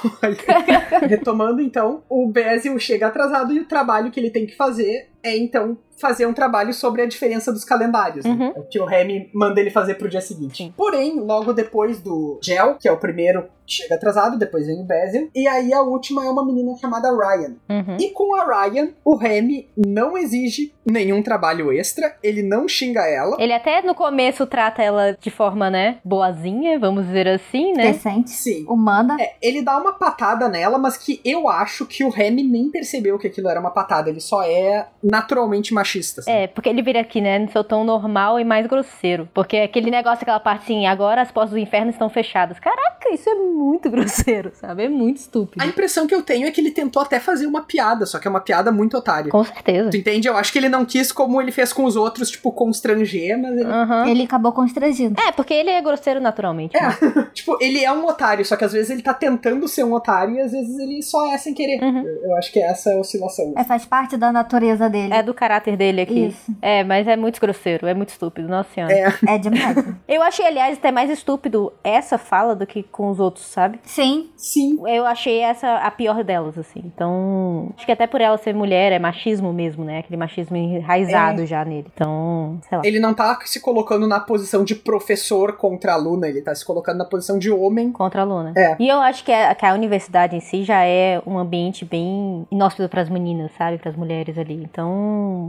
[1.08, 5.36] Retomando então, o Basil chega atrasado e o trabalho que ele tem que fazer é
[5.36, 8.30] então fazer um trabalho sobre a diferença dos calendários, né?
[8.30, 8.52] Uhum.
[8.56, 10.64] É o que o Remy manda ele fazer pro dia seguinte.
[10.64, 10.74] Sim.
[10.74, 14.84] Porém, logo depois do Gel, que é o primeiro que chega atrasado, depois vem o
[14.84, 17.54] Basil, e aí a última é uma menina chamada Ryan.
[17.68, 17.96] Uhum.
[18.00, 23.36] E com a Ryan, o Remy não exige nenhum trabalho extra, ele não xinga ela.
[23.38, 27.92] Ele até no começo trata ela de forma, né, boazinha, vamos dizer assim, né?
[27.92, 28.64] Decente, Sim.
[28.66, 29.16] humana.
[29.20, 33.18] É, ele dá uma patada nela, mas que eu acho que o Remy nem percebeu
[33.18, 34.08] que aquilo era uma patada.
[34.10, 36.20] Ele só é naturalmente machista.
[36.20, 36.30] assim.
[36.30, 39.28] É, porque ele vira aqui, né, no seu tom normal e mais grosseiro.
[39.34, 42.58] Porque aquele negócio, aquela parte assim, agora as portas do inferno estão fechadas.
[42.58, 44.84] Caraca, isso é muito grosseiro, sabe?
[44.84, 45.62] É muito estúpido.
[45.62, 48.26] A impressão que eu tenho é que ele tentou até fazer uma piada, só que
[48.26, 49.30] é uma piada muito otária.
[49.30, 49.90] Com certeza.
[49.90, 50.28] Tu entende?
[50.28, 53.52] Eu acho que ele não quis, como ele fez com os outros, tipo, constranger, mas
[53.56, 53.64] ele.
[53.70, 54.06] Aham.
[54.08, 55.20] Ele acabou constrangido.
[55.20, 56.74] É, porque ele é grosseiro naturalmente.
[56.74, 56.90] né?
[57.32, 60.34] Tipo, ele é um otário, só que às vezes ele tá tentando ser um otário
[60.34, 61.82] e às vezes ele só é sem querer.
[61.82, 62.02] Uhum.
[62.06, 63.54] Eu, eu acho que é essa a oscilação.
[63.56, 64.99] É, faz parte da natureza dele.
[65.10, 66.26] É do caráter dele aqui.
[66.26, 66.52] Isso.
[66.60, 68.92] É, mas é muito grosseiro, é muito estúpido, nossa senhora.
[68.92, 69.12] É.
[69.26, 69.76] É demais.
[70.08, 73.78] Eu achei, aliás, até mais estúpido essa fala do que com os outros, sabe?
[73.82, 74.30] Sim.
[74.36, 74.78] Sim.
[74.86, 76.82] Eu achei essa a pior delas, assim.
[76.84, 79.98] Então, acho que até por ela ser mulher, é machismo mesmo, né?
[79.98, 81.86] Aquele machismo enraizado já nele.
[81.94, 82.84] Então, sei lá.
[82.84, 86.98] Ele não tá se colocando na posição de professor contra aluna, ele tá se colocando
[86.98, 87.92] na posição de homem.
[87.92, 88.52] Contra a Luna.
[88.56, 88.76] É.
[88.78, 92.46] E eu acho que a, que a universidade em si já é um ambiente bem
[92.50, 93.78] inóspito pras meninas, sabe?
[93.78, 94.54] Pras mulheres ali.
[94.62, 94.89] Então,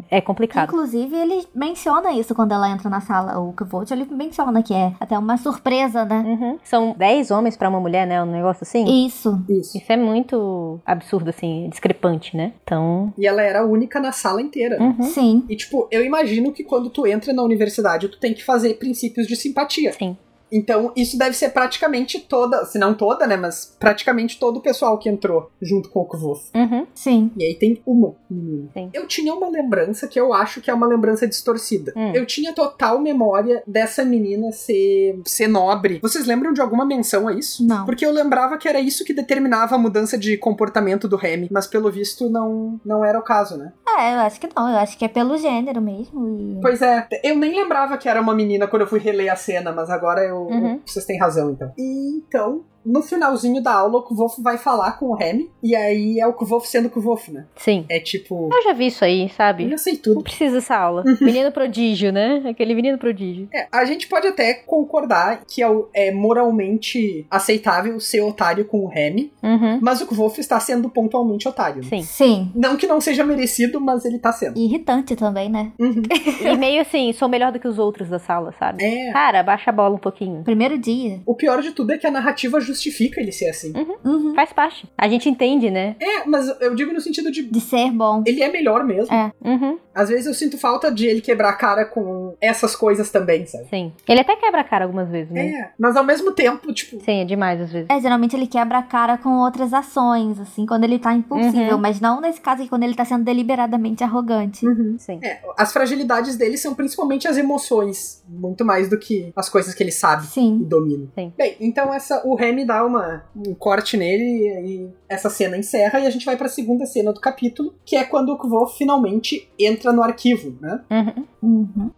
[0.09, 0.69] é complicado.
[0.69, 3.39] Inclusive, ele menciona isso quando ela entra na sala.
[3.39, 6.23] O Kvolt, ele menciona que é até uma surpresa, né?
[6.25, 6.59] Uhum.
[6.63, 8.21] São 10 homens pra uma mulher, né?
[8.21, 9.05] Um negócio assim.
[9.05, 9.43] Isso.
[9.49, 9.77] Isso.
[9.77, 12.53] Isso é muito absurdo, assim, discrepante, né?
[12.63, 13.13] Então.
[13.17, 14.81] E ela era a única na sala inteira.
[14.81, 15.03] Uhum.
[15.03, 15.45] Sim.
[15.49, 19.27] E, tipo, eu imagino que quando tu entra na universidade, tu tem que fazer princípios
[19.27, 19.93] de simpatia.
[19.93, 20.17] Sim.
[20.51, 23.37] Então, isso deve ser praticamente toda, se não toda, né?
[23.37, 26.49] Mas praticamente todo o pessoal que entrou junto com o Kvof.
[26.53, 26.85] Uhum.
[26.93, 27.31] Sim.
[27.37, 28.69] E aí tem uma menina.
[28.93, 31.93] Eu tinha uma lembrança que eu acho que é uma lembrança distorcida.
[31.95, 32.11] Hum.
[32.13, 35.99] Eu tinha total memória dessa menina ser, ser nobre.
[36.01, 37.65] Vocês lembram de alguma menção a isso?
[37.65, 37.85] Não.
[37.85, 41.67] Porque eu lembrava que era isso que determinava a mudança de comportamento do Remy, mas
[41.67, 43.71] pelo visto não, não era o caso, né?
[43.97, 44.69] É, eu acho que não.
[44.69, 46.27] Eu acho que é pelo gênero mesmo.
[46.27, 46.61] E...
[46.61, 49.71] Pois é, eu nem lembrava que era uma menina quando eu fui reler a cena,
[49.71, 50.81] mas agora eu, Uhum.
[50.85, 51.71] vocês têm razão então.
[51.77, 56.19] E então, no finalzinho da aula, o Kvof vai falar com o Remy, e aí
[56.19, 57.45] é o Kvof sendo Kvof, né?
[57.55, 57.85] Sim.
[57.89, 59.69] É tipo, Eu já vi isso aí, eu sabe?
[59.69, 60.23] já sei Não tudo.
[60.23, 61.03] precisa dessa aula.
[61.21, 62.41] Menino prodígio, né?
[62.49, 63.47] Aquele menino prodígio.
[63.53, 68.87] É, a gente pode até concordar que é, é moralmente aceitável ser otário com o
[68.87, 69.79] Remy, Uhum.
[69.81, 71.77] mas o Kvof está sendo pontualmente otário.
[71.83, 71.89] né?
[71.89, 72.01] Sim.
[72.03, 72.51] Sim.
[72.55, 74.57] Não que não seja merecido, mas ele tá sendo.
[74.57, 75.71] E irritante também, né?
[75.79, 76.01] Uhum.
[76.41, 78.83] E meio assim, sou melhor do que os outros da sala, sabe?
[78.83, 79.11] É.
[79.11, 80.43] Cara, baixa a bola um pouquinho.
[80.43, 81.21] Primeiro dia.
[81.25, 83.73] O pior de tudo é que a narrativa justifica ele ser assim.
[84.03, 84.33] Uhum.
[84.35, 84.87] Faz parte.
[84.97, 85.95] A gente entende, né?
[85.99, 87.43] É, mas eu digo no sentido de.
[87.43, 88.23] De ser bom.
[88.25, 89.13] Ele é melhor mesmo.
[89.13, 89.31] É.
[89.43, 89.77] Uhum.
[89.93, 93.67] Às vezes eu sinto falta de ele quebrar a cara com essas coisas também, sabe?
[93.69, 93.91] Sim.
[94.07, 95.47] Ele até quebra a cara algumas vezes, né?
[95.47, 97.03] É, mas ao mesmo tempo, tipo.
[97.03, 97.89] Sim, é demais às vezes.
[97.89, 101.73] É, geralmente ele quebra a cara com outras ações, assim, quando ele tá impulsivo.
[101.73, 101.77] Uhum.
[101.77, 104.65] Mas não nesse caso aqui, quando ele tá sendo deliberadamente arrogante.
[104.65, 104.95] Uhum.
[104.97, 105.19] Sim.
[105.23, 109.83] É, as fragilidades dele são principalmente as emoções, muito mais do que as coisas que
[109.83, 110.57] ele sabe e Sim.
[110.59, 111.07] domina.
[111.15, 111.33] Sim.
[111.37, 115.99] Bem, então essa, o Remy dá uma, um corte nele e, e essa cena encerra
[115.99, 119.49] e a gente vai pra segunda cena do capítulo, que é quando o Kvo finalmente
[119.59, 120.81] entra no arquivo, né?
[120.89, 121.25] Uhum.
[121.41, 121.91] Uhum.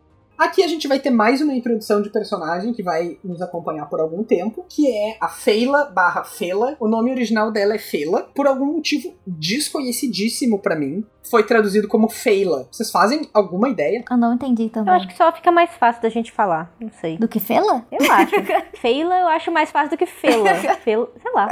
[0.44, 4.02] Aqui a gente vai ter mais uma introdução de personagem que vai nos acompanhar por
[4.02, 6.76] algum tempo, que é a Feila barra Fela.
[6.82, 11.06] O nome original dela é Fela, por algum motivo desconhecidíssimo pra mim.
[11.24, 12.68] Foi traduzido como Feila.
[12.70, 14.04] Vocês fazem alguma ideia?
[14.12, 14.94] Eu não entendi Eu também.
[14.94, 16.76] acho que só fica mais fácil da gente falar.
[16.78, 17.18] Não sei.
[17.18, 17.86] Do que Fela?
[17.90, 18.36] Eu acho.
[18.82, 20.54] Feila eu acho mais fácil do que Fela.
[20.84, 21.48] Fela, sei lá.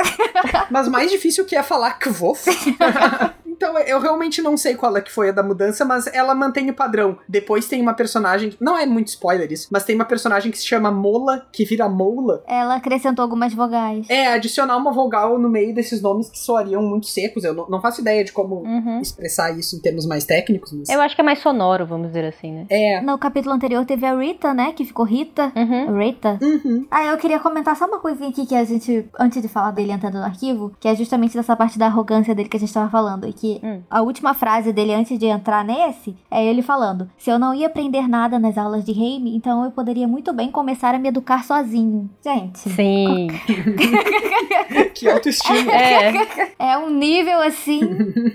[0.69, 2.45] Mas mais difícil que é falar Kvof.
[3.61, 6.69] Então, eu realmente não sei qual é que foi a da mudança, mas ela mantém
[6.71, 7.19] o padrão.
[7.29, 10.65] Depois tem uma personagem, não é muito spoiler isso, mas tem uma personagem que se
[10.65, 12.43] chama Mola, que vira Mola.
[12.47, 14.07] Ela acrescentou algumas vogais.
[14.09, 17.43] É, adicionar uma vogal no meio desses nomes que soariam muito secos.
[17.43, 18.99] Eu não, não faço ideia de como Uhum.
[18.99, 20.89] expressar isso em termos mais técnicos, mas...
[20.89, 22.65] Eu acho que é mais sonoro, vamos dizer assim, né?
[22.69, 22.99] É.
[23.01, 24.73] No capítulo anterior teve a Rita, né?
[24.73, 25.51] Que ficou Rita.
[25.55, 25.99] Uhum.
[25.99, 26.39] Rita.
[26.41, 26.87] Uhum.
[26.89, 29.91] Ah, eu queria comentar só uma coisinha aqui que a gente, antes de falar dele
[29.91, 32.89] entrando no arquivo, que é justamente dessa parte da arrogância dele que a gente tava
[32.89, 33.27] falando.
[33.27, 33.81] E que Hum.
[33.89, 37.67] a última frase dele antes de entrar nesse é ele falando: Se eu não ia
[37.67, 41.43] aprender nada nas aulas de Reime, então eu poderia muito bem começar a me educar
[41.43, 42.09] sozinho.
[42.23, 43.27] Gente, Sim.
[44.93, 45.71] Que autoestima.
[45.71, 46.13] É.
[46.59, 47.79] é um nível assim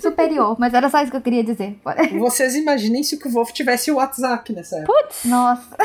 [0.01, 0.57] superior.
[0.59, 1.79] Mas era só isso que eu queria dizer.
[2.19, 4.93] Vocês imaginem se o Kvolf tivesse o WhatsApp nessa época.
[5.25, 5.77] Nossa.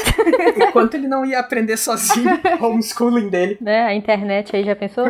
[0.68, 3.58] O quanto ele não ia aprender sozinho, homeschooling dele.
[3.62, 3.84] Né?
[3.84, 5.06] A internet aí já pensou?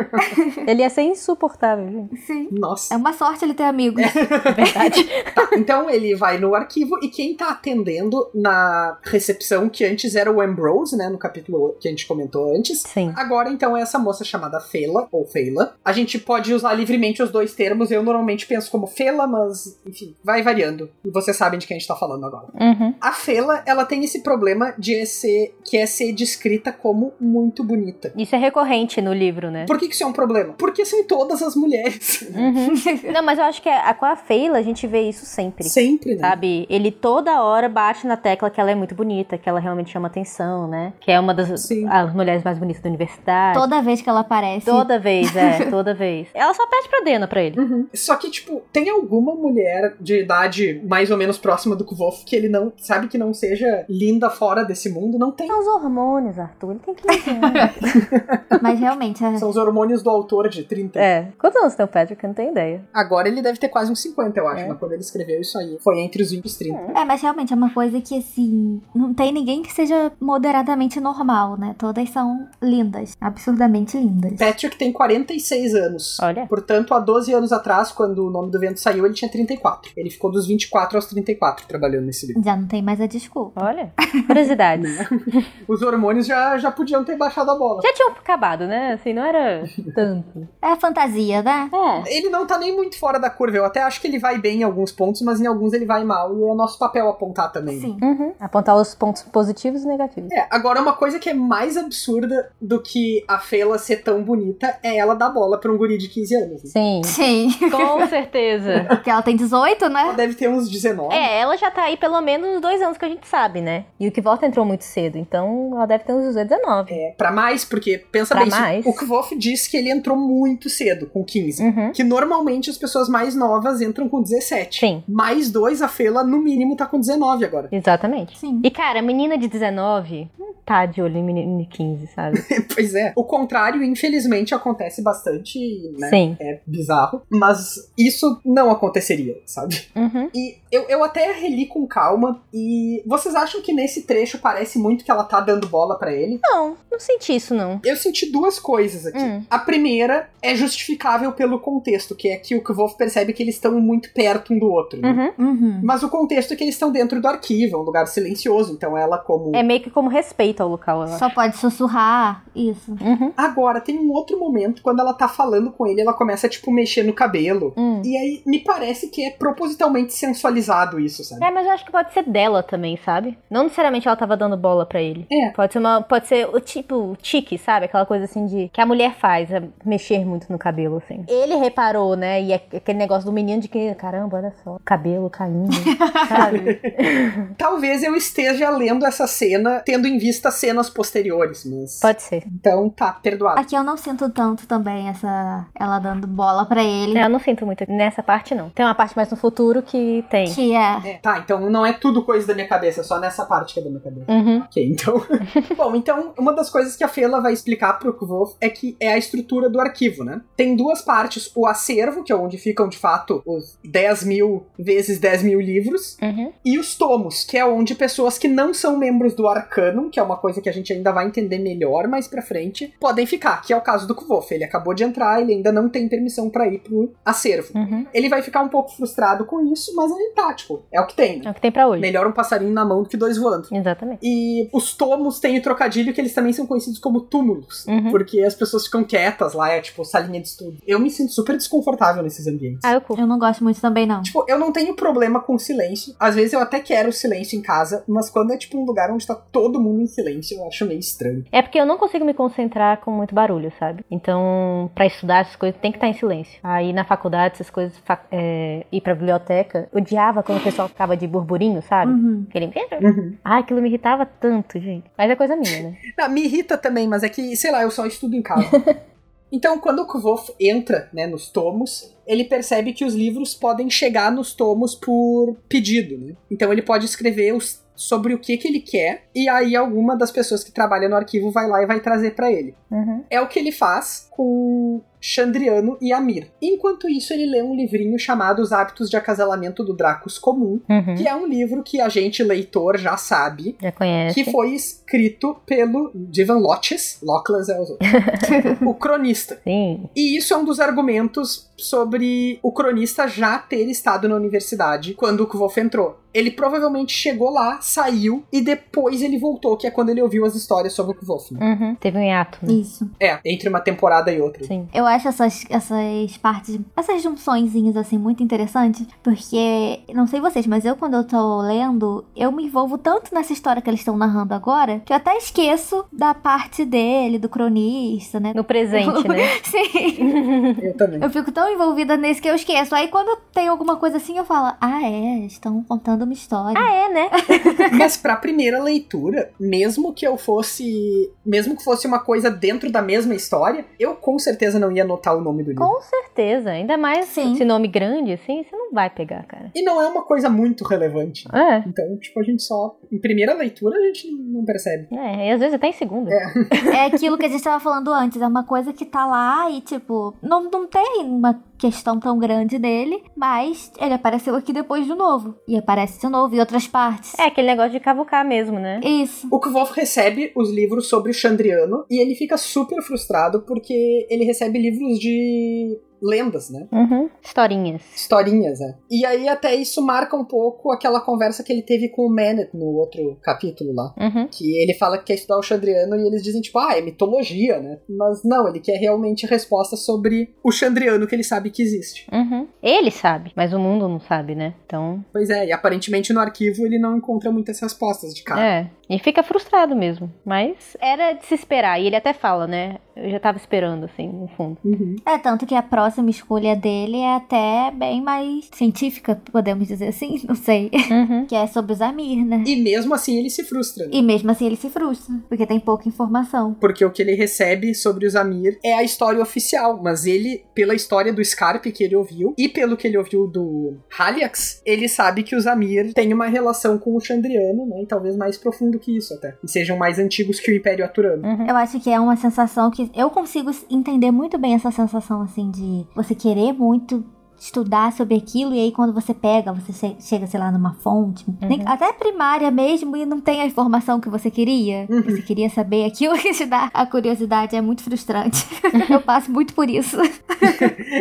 [0.66, 2.16] Ele ia ser insuportável, gente.
[2.20, 2.48] Sim.
[2.52, 2.92] Nossa.
[2.92, 4.01] É uma sorte ele ter amigos.
[4.56, 5.08] Verdade.
[5.32, 10.30] Tá, então ele vai no arquivo e quem tá atendendo na recepção, que antes era
[10.30, 13.12] o Ambrose, né, no capítulo que a gente comentou antes, Sim.
[13.16, 15.74] Agora, então, é essa moça chamada Fela, ou Feila.
[15.84, 17.90] A gente pode usar livremente os dois termos.
[17.90, 20.90] Eu normalmente penso como Fela, mas, enfim, vai variando.
[21.04, 22.48] E vocês sabem de quem a gente tá falando agora.
[22.60, 22.94] Uhum.
[23.00, 28.12] A Fela, ela tem esse problema de ser, que é ser descrita como muito bonita.
[28.16, 29.64] Isso é recorrente no livro, né?
[29.66, 30.54] Por que, que isso é um problema?
[30.54, 32.22] Porque são todas as mulheres.
[32.22, 32.72] Uhum.
[33.12, 35.64] Não, mas eu acho que a, com a Feila a gente vê isso sempre.
[35.68, 36.20] Sempre, né?
[36.20, 36.66] Sabe?
[36.68, 40.08] Ele toda hora bate na tecla que ela é muito bonita, que ela realmente chama
[40.08, 40.92] atenção, né?
[41.00, 41.68] Que é uma das
[42.14, 43.58] mulheres mais bonitas da universidade.
[43.58, 44.66] Toda vez que ela aparece.
[44.66, 46.28] Toda vez, é, toda vez.
[46.34, 47.58] Ela só pede pra Dena pra ele.
[47.60, 47.86] Uhum.
[47.94, 52.36] Só que, tipo, tem alguma mulher de idade mais ou menos próxima do Kvolf que
[52.36, 55.18] ele não sabe que não seja linda fora desse mundo?
[55.18, 55.46] Não tem.
[55.46, 56.72] São os hormônios, Arthur.
[56.72, 57.02] Ele tem que.
[58.62, 61.00] Mas realmente, é- São os hormônios do autor de 30.
[61.00, 61.28] É.
[61.38, 62.22] Quantos anos tem o Patrick?
[62.22, 62.82] Eu não tenho ideia.
[62.92, 64.68] Agora ele deve ter quase uns 50, eu acho, É.
[64.68, 66.78] mas quando ele escreveu isso aí, foi entre os 20 e os 30.
[66.98, 71.56] É, mas realmente é uma coisa que, assim, não tem ninguém que seja moderadamente normal,
[71.58, 71.74] né?
[71.78, 74.34] Todas são lindas, absurdamente lindas.
[74.38, 76.18] Patrick tem 46 anos.
[76.20, 76.46] Olha.
[76.46, 79.92] Portanto, há 12 anos atrás, quando o nome do vento saiu, ele tinha 34.
[79.96, 82.42] Ele ficou dos 24 aos 34 trabalhando nesse livro.
[82.44, 83.64] Já não tem mais a desculpa.
[83.64, 83.92] Olha.
[84.26, 84.90] Curiosidades.
[85.68, 87.80] Os hormônios já, já podiam ter baixado a bola.
[87.82, 88.92] Já tinham acabado, né?
[88.92, 89.64] Assim, não era
[89.94, 90.48] tanto.
[90.60, 91.70] É a fantasia, né?
[91.72, 92.16] É.
[92.16, 93.56] Ele não tá nem muito fora da curva.
[93.56, 96.04] Eu até acho que ele vai bem em alguns pontos, mas em alguns ele vai
[96.04, 97.80] mal, e é nosso papel apontar também.
[97.80, 97.96] Sim.
[98.02, 98.32] Uhum.
[98.38, 100.30] Apontar os pontos positivos e negativos.
[100.30, 104.78] É, agora uma coisa que é mais absurda do que a Fela ser tão bonita
[104.82, 106.62] é ela dar bola pra um guri de 15 anos.
[106.64, 106.70] Né?
[106.70, 107.02] Sim.
[107.04, 107.48] Sim.
[107.70, 108.84] Com certeza.
[108.88, 110.14] Porque ela tem 18, Ela né?
[110.14, 111.14] deve ter uns 19.
[111.14, 113.86] É, ela já tá aí pelo menos dois anos que a gente sabe, né?
[113.98, 116.92] E o que volta entrou muito cedo, então ela deve ter uns 18, 19.
[116.94, 118.86] É, pra mais, porque pensa Pra bem, mais.
[118.86, 121.62] o Kvof disse que ele entrou muito cedo, com 15.
[121.62, 121.92] Uhum.
[121.92, 124.80] Que normalmente as pessoas mais novas entram com 17.
[124.80, 125.04] Sim.
[125.06, 127.68] Mais dois, a Fela, no mínimo, tá com 19 agora.
[127.70, 128.38] Exatamente.
[128.38, 128.60] Sim.
[128.64, 132.42] E, cara, menina de 19 não tá de olho em menino de 15, sabe?
[132.74, 133.12] pois é.
[133.16, 135.58] O contrário, infelizmente, acontece bastante,
[135.98, 136.08] né?
[136.08, 136.36] Sim.
[136.40, 137.22] É bizarro.
[137.30, 139.88] Mas isso não aconteceria, sabe?
[139.94, 140.30] Uhum.
[140.34, 142.42] E eu, eu até reli com calma.
[142.52, 146.40] E vocês acham que nesse trecho parece muito que ela tá dando bola pra ele?
[146.42, 147.80] Não, não senti isso, não.
[147.84, 149.18] Eu senti duas coisas aqui.
[149.18, 149.44] Hum.
[149.50, 153.78] A primeira é justificável pelo contexto, que é que o Kvolf percebe que eles estão
[153.80, 155.00] muito perto um do outro.
[155.00, 155.32] né?
[155.38, 155.46] Uhum.
[155.46, 155.80] Uhum.
[155.82, 158.72] Mas o contexto é que eles estão dentro do arquivo, é um lugar silencioso.
[158.72, 159.54] Então ela, como.
[159.54, 161.18] É meio que como respeito ao local, eu acho.
[161.18, 162.44] Só pode sussurrar.
[162.54, 162.92] Isso.
[163.00, 163.32] Uhum.
[163.36, 167.02] Agora, tem um outro momento, quando ela tá falando com ele, ela começa, tipo, mexer
[167.02, 167.72] no cabelo.
[167.76, 168.02] Hum.
[168.04, 171.44] E aí, me parece que é propositalmente sensualizado isso, sabe?
[171.44, 173.38] É, mas eu acho que pode ser dela também, sabe?
[173.50, 175.26] Não necessariamente ela tava dando bola pra ele.
[175.30, 175.50] É.
[175.50, 176.02] Pode ser uma.
[176.02, 177.86] Pode ser o tipo o tique, sabe?
[177.86, 178.70] Aquela coisa assim de.
[178.72, 181.24] Que a mulher faz, é mexer muito no cabelo, assim.
[181.28, 182.42] Ele reparou, né?
[182.42, 185.72] E é aquele negócio do menino de que, caramba, olha só, cabelo caindo,
[186.28, 186.80] sabe?
[187.58, 191.98] Talvez eu esteja lendo essa cena tendo em vista cenas posteriores, mas.
[192.00, 192.44] Pode ser.
[192.46, 193.60] Então tá, perdoado.
[193.60, 195.66] Aqui eu não sinto tanto também essa.
[195.78, 197.18] Ela dando bola pra ele.
[197.18, 198.70] É, Eu não sinto muito nessa parte, não.
[198.70, 200.52] Tem uma parte mais no futuro que tem.
[200.52, 201.00] Que é.
[201.04, 203.80] É, tá, então não é tudo coisa da minha cabeça, é só nessa parte que
[203.80, 204.30] é da minha cabeça.
[204.30, 204.58] Uhum.
[204.60, 205.22] Ok, então.
[205.76, 209.12] Bom, então, uma das coisas que a Fela vai explicar pro Kvolf é que é
[209.12, 210.40] a estrutura do arquivo, né?
[210.56, 215.18] Tem duas partes: o acervo, que é onde ficam de fato os 10 mil vezes
[215.18, 216.52] 10 mil livros, Uhum.
[216.64, 220.22] e os tomos, que é onde pessoas que não são membros do Arcanum, que é
[220.22, 223.72] uma coisa que a gente ainda vai entender melhor mais pra frente, podem ficar, que
[223.72, 224.50] é o caso do Kvolf.
[224.52, 227.70] Ele acabou de entrar, ele ainda não tem permissão pra ir pro acervo.
[227.74, 228.06] Uhum.
[228.12, 231.14] Ele vai ficar um pouco frustrado com isso, mas ele tá, tipo, é o que
[231.14, 231.46] tem, né?
[231.46, 232.00] É o que tem pra hoje.
[232.00, 233.68] Melhor um passarinho na mão do que dois voando.
[233.72, 234.20] Exatamente.
[234.22, 237.86] E os tomos têm o trocadilho que eles também são conhecidos como túmulos.
[237.86, 238.10] Uhum.
[238.10, 240.78] Porque as pessoas ficam quietas lá, é tipo salinha de estudo.
[240.86, 242.80] Eu me sinto super desconfortável nesses ambientes.
[242.84, 243.11] Ah, eu curto.
[243.18, 244.22] Eu não gosto muito também, não.
[244.22, 246.14] Tipo, eu não tenho problema com silêncio.
[246.18, 249.26] Às vezes eu até quero silêncio em casa, mas quando é tipo um lugar onde
[249.26, 251.44] tá todo mundo em silêncio, eu acho meio estranho.
[251.52, 254.04] É porque eu não consigo me concentrar com muito barulho, sabe?
[254.10, 256.58] Então, pra estudar essas coisas tem que estar em silêncio.
[256.62, 257.94] Aí na faculdade, essas coisas,
[258.30, 262.12] é, ir pra biblioteca, odiava quando o pessoal ficava de burburinho, sabe?
[262.12, 262.46] Uhum.
[262.48, 262.72] Aquele.
[263.00, 263.36] Uhum.
[263.44, 265.04] Ah, aquilo me irritava tanto, gente.
[265.16, 265.96] Mas é coisa minha, né?
[266.18, 268.68] Não, me irrita também, mas é que, sei lá, eu só estudo em casa.
[269.52, 274.32] Então, quando o Kvof entra né, nos tomos, ele percebe que os livros podem chegar
[274.32, 276.16] nos tomos por pedido.
[276.18, 276.34] Né?
[276.50, 280.32] Então, ele pode escrever os- sobre o que, que ele quer, e aí alguma das
[280.32, 282.74] pessoas que trabalham no arquivo vai lá e vai trazer pra ele.
[282.90, 283.22] Uhum.
[283.30, 286.50] É o que ele faz com Chandriano e Amir.
[286.60, 291.14] Enquanto isso, ele lê um livrinho chamado Os Hábitos de Acasalamento do Dracos Comum, Uhum.
[291.14, 294.34] que é um livro que a gente, leitor, já sabe Já conhece.
[294.34, 298.10] que foi escrito pelo Divan Lotches, Lockless é os outros,
[298.84, 299.60] o cronista.
[299.62, 300.08] Sim.
[300.16, 305.42] E isso é um dos argumentos sobre o cronista já ter estado na universidade quando
[305.42, 306.18] o Kvolf entrou.
[306.34, 310.54] Ele provavelmente chegou lá, saiu e depois ele voltou, que é quando ele ouviu as
[310.54, 311.50] histórias sobre o Kvolf.
[311.52, 311.76] né?
[311.78, 311.94] Uhum.
[311.96, 312.58] Teve um hiato.
[312.62, 312.72] Né?
[312.74, 313.10] Isso.
[313.20, 314.64] É, entre uma temporada e outra.
[314.64, 314.88] Sim.
[314.94, 320.84] Eu acho essas, essas partes, essas junçõezinhas assim muito interessantes, porque não sei vocês, mas
[320.84, 324.54] eu quando eu tô lendo, eu me envolvo tanto nessa história que eles estão narrando
[324.54, 328.52] agora, que eu até esqueço da parte dele, do cronista, né?
[328.54, 329.48] No presente, né?
[329.64, 330.72] Sim.
[330.82, 331.22] Eu também.
[331.22, 332.94] Eu fico tão envolvida nesse que eu esqueço.
[332.94, 336.80] Aí quando tem alguma coisa assim, eu falo: Ah, é, estão contando uma história.
[336.80, 337.30] Ah, é, né?
[337.92, 341.30] Mas pra primeira leitura, mesmo que eu fosse.
[341.44, 345.36] Mesmo que fosse uma coisa dentro da mesma história, eu com certeza não ia anotar
[345.36, 345.84] o nome do livro.
[345.84, 346.70] Com certeza.
[346.70, 347.52] Ainda mais Sim.
[347.52, 349.70] esse nome grande, assim, você não vai pegar, cara.
[349.74, 351.46] E não é uma coisa muito relevante.
[351.52, 351.78] É.
[351.86, 352.96] Então, tipo, a gente só.
[353.10, 355.08] Em primeira leitura, a gente não percebe.
[355.14, 356.30] É, e às vezes até em segunda.
[356.32, 357.02] É.
[357.02, 359.80] É aquilo que a gente tava falando antes, é uma coisa que tá lá e,
[359.80, 365.14] tipo, não, não tem uma questão tão grande dele, mas ele apareceu aqui depois de
[365.14, 365.56] novo.
[365.66, 367.36] E aparece de novo em outras partes.
[367.36, 369.00] É aquele negócio de cavucar mesmo, né?
[369.02, 369.48] Isso.
[369.50, 374.44] O Kvolf recebe os livros sobre o Chandriano e ele fica super frustrado porque ele
[374.44, 376.86] recebe livros de lendas, né?
[376.92, 377.28] Uhum.
[377.42, 378.02] Historinhas.
[378.14, 378.94] Historinhas, é.
[379.10, 382.70] E aí até isso marca um pouco aquela conversa que ele teve com o Manet
[382.72, 384.14] no outro capítulo lá.
[384.16, 384.46] Uhum.
[384.46, 387.80] Que ele fala que quer estudar o Chandriano e eles dizem, tipo, ah, é mitologia,
[387.80, 387.98] né?
[388.08, 392.26] Mas não, ele quer realmente resposta sobre o Chandriano que ele sabe que existe.
[392.32, 392.68] Uhum.
[392.80, 394.74] Ele sabe, mas o mundo não sabe, né?
[394.86, 395.24] Então.
[395.32, 398.64] Pois é, e aparentemente no arquivo ele não encontra muitas respostas de cara.
[398.64, 398.90] É.
[399.10, 400.32] E fica frustrado mesmo.
[400.44, 402.00] Mas era de se esperar.
[402.00, 402.98] E ele até fala, né?
[403.16, 404.78] Eu já tava esperando, assim, no fundo.
[404.84, 405.16] Uhum.
[405.26, 410.40] É, tanto que a próxima escolha dele é até bem mais científica, podemos dizer assim,
[410.48, 410.90] não sei.
[411.10, 411.46] Uhum.
[411.46, 412.64] Que é sobre os Amir, né?
[412.66, 414.10] E mesmo assim ele se frustra, né?
[414.12, 416.74] E mesmo assim ele se frustra, porque tem pouca informação.
[416.74, 420.94] Porque o que ele recebe sobre os Amir é a história oficial, mas ele, pela
[420.94, 425.42] história do Scarpe que ele ouviu, e pelo que ele ouviu do Haliax, ele sabe
[425.42, 428.02] que os Amir têm uma relação com o Chandriano, né?
[428.02, 429.54] E talvez mais profundo que isso até.
[429.62, 431.46] E sejam mais antigos que o Império Aturano.
[431.46, 431.66] Uhum.
[431.66, 435.70] Eu acho que é uma sensação que eu consigo entender muito bem essa sensação assim
[435.70, 437.24] de você querer muito
[437.62, 441.44] estudar sobre aquilo e aí quando você pega, você che- chega, sei lá, numa fonte,
[441.60, 445.06] nem- até primária mesmo e não tem a informação que você queria.
[445.08, 445.22] Uhum.
[445.22, 448.66] Você queria saber aquilo que te dá a curiosidade, é muito frustrante.
[449.08, 450.16] eu passo muito por isso.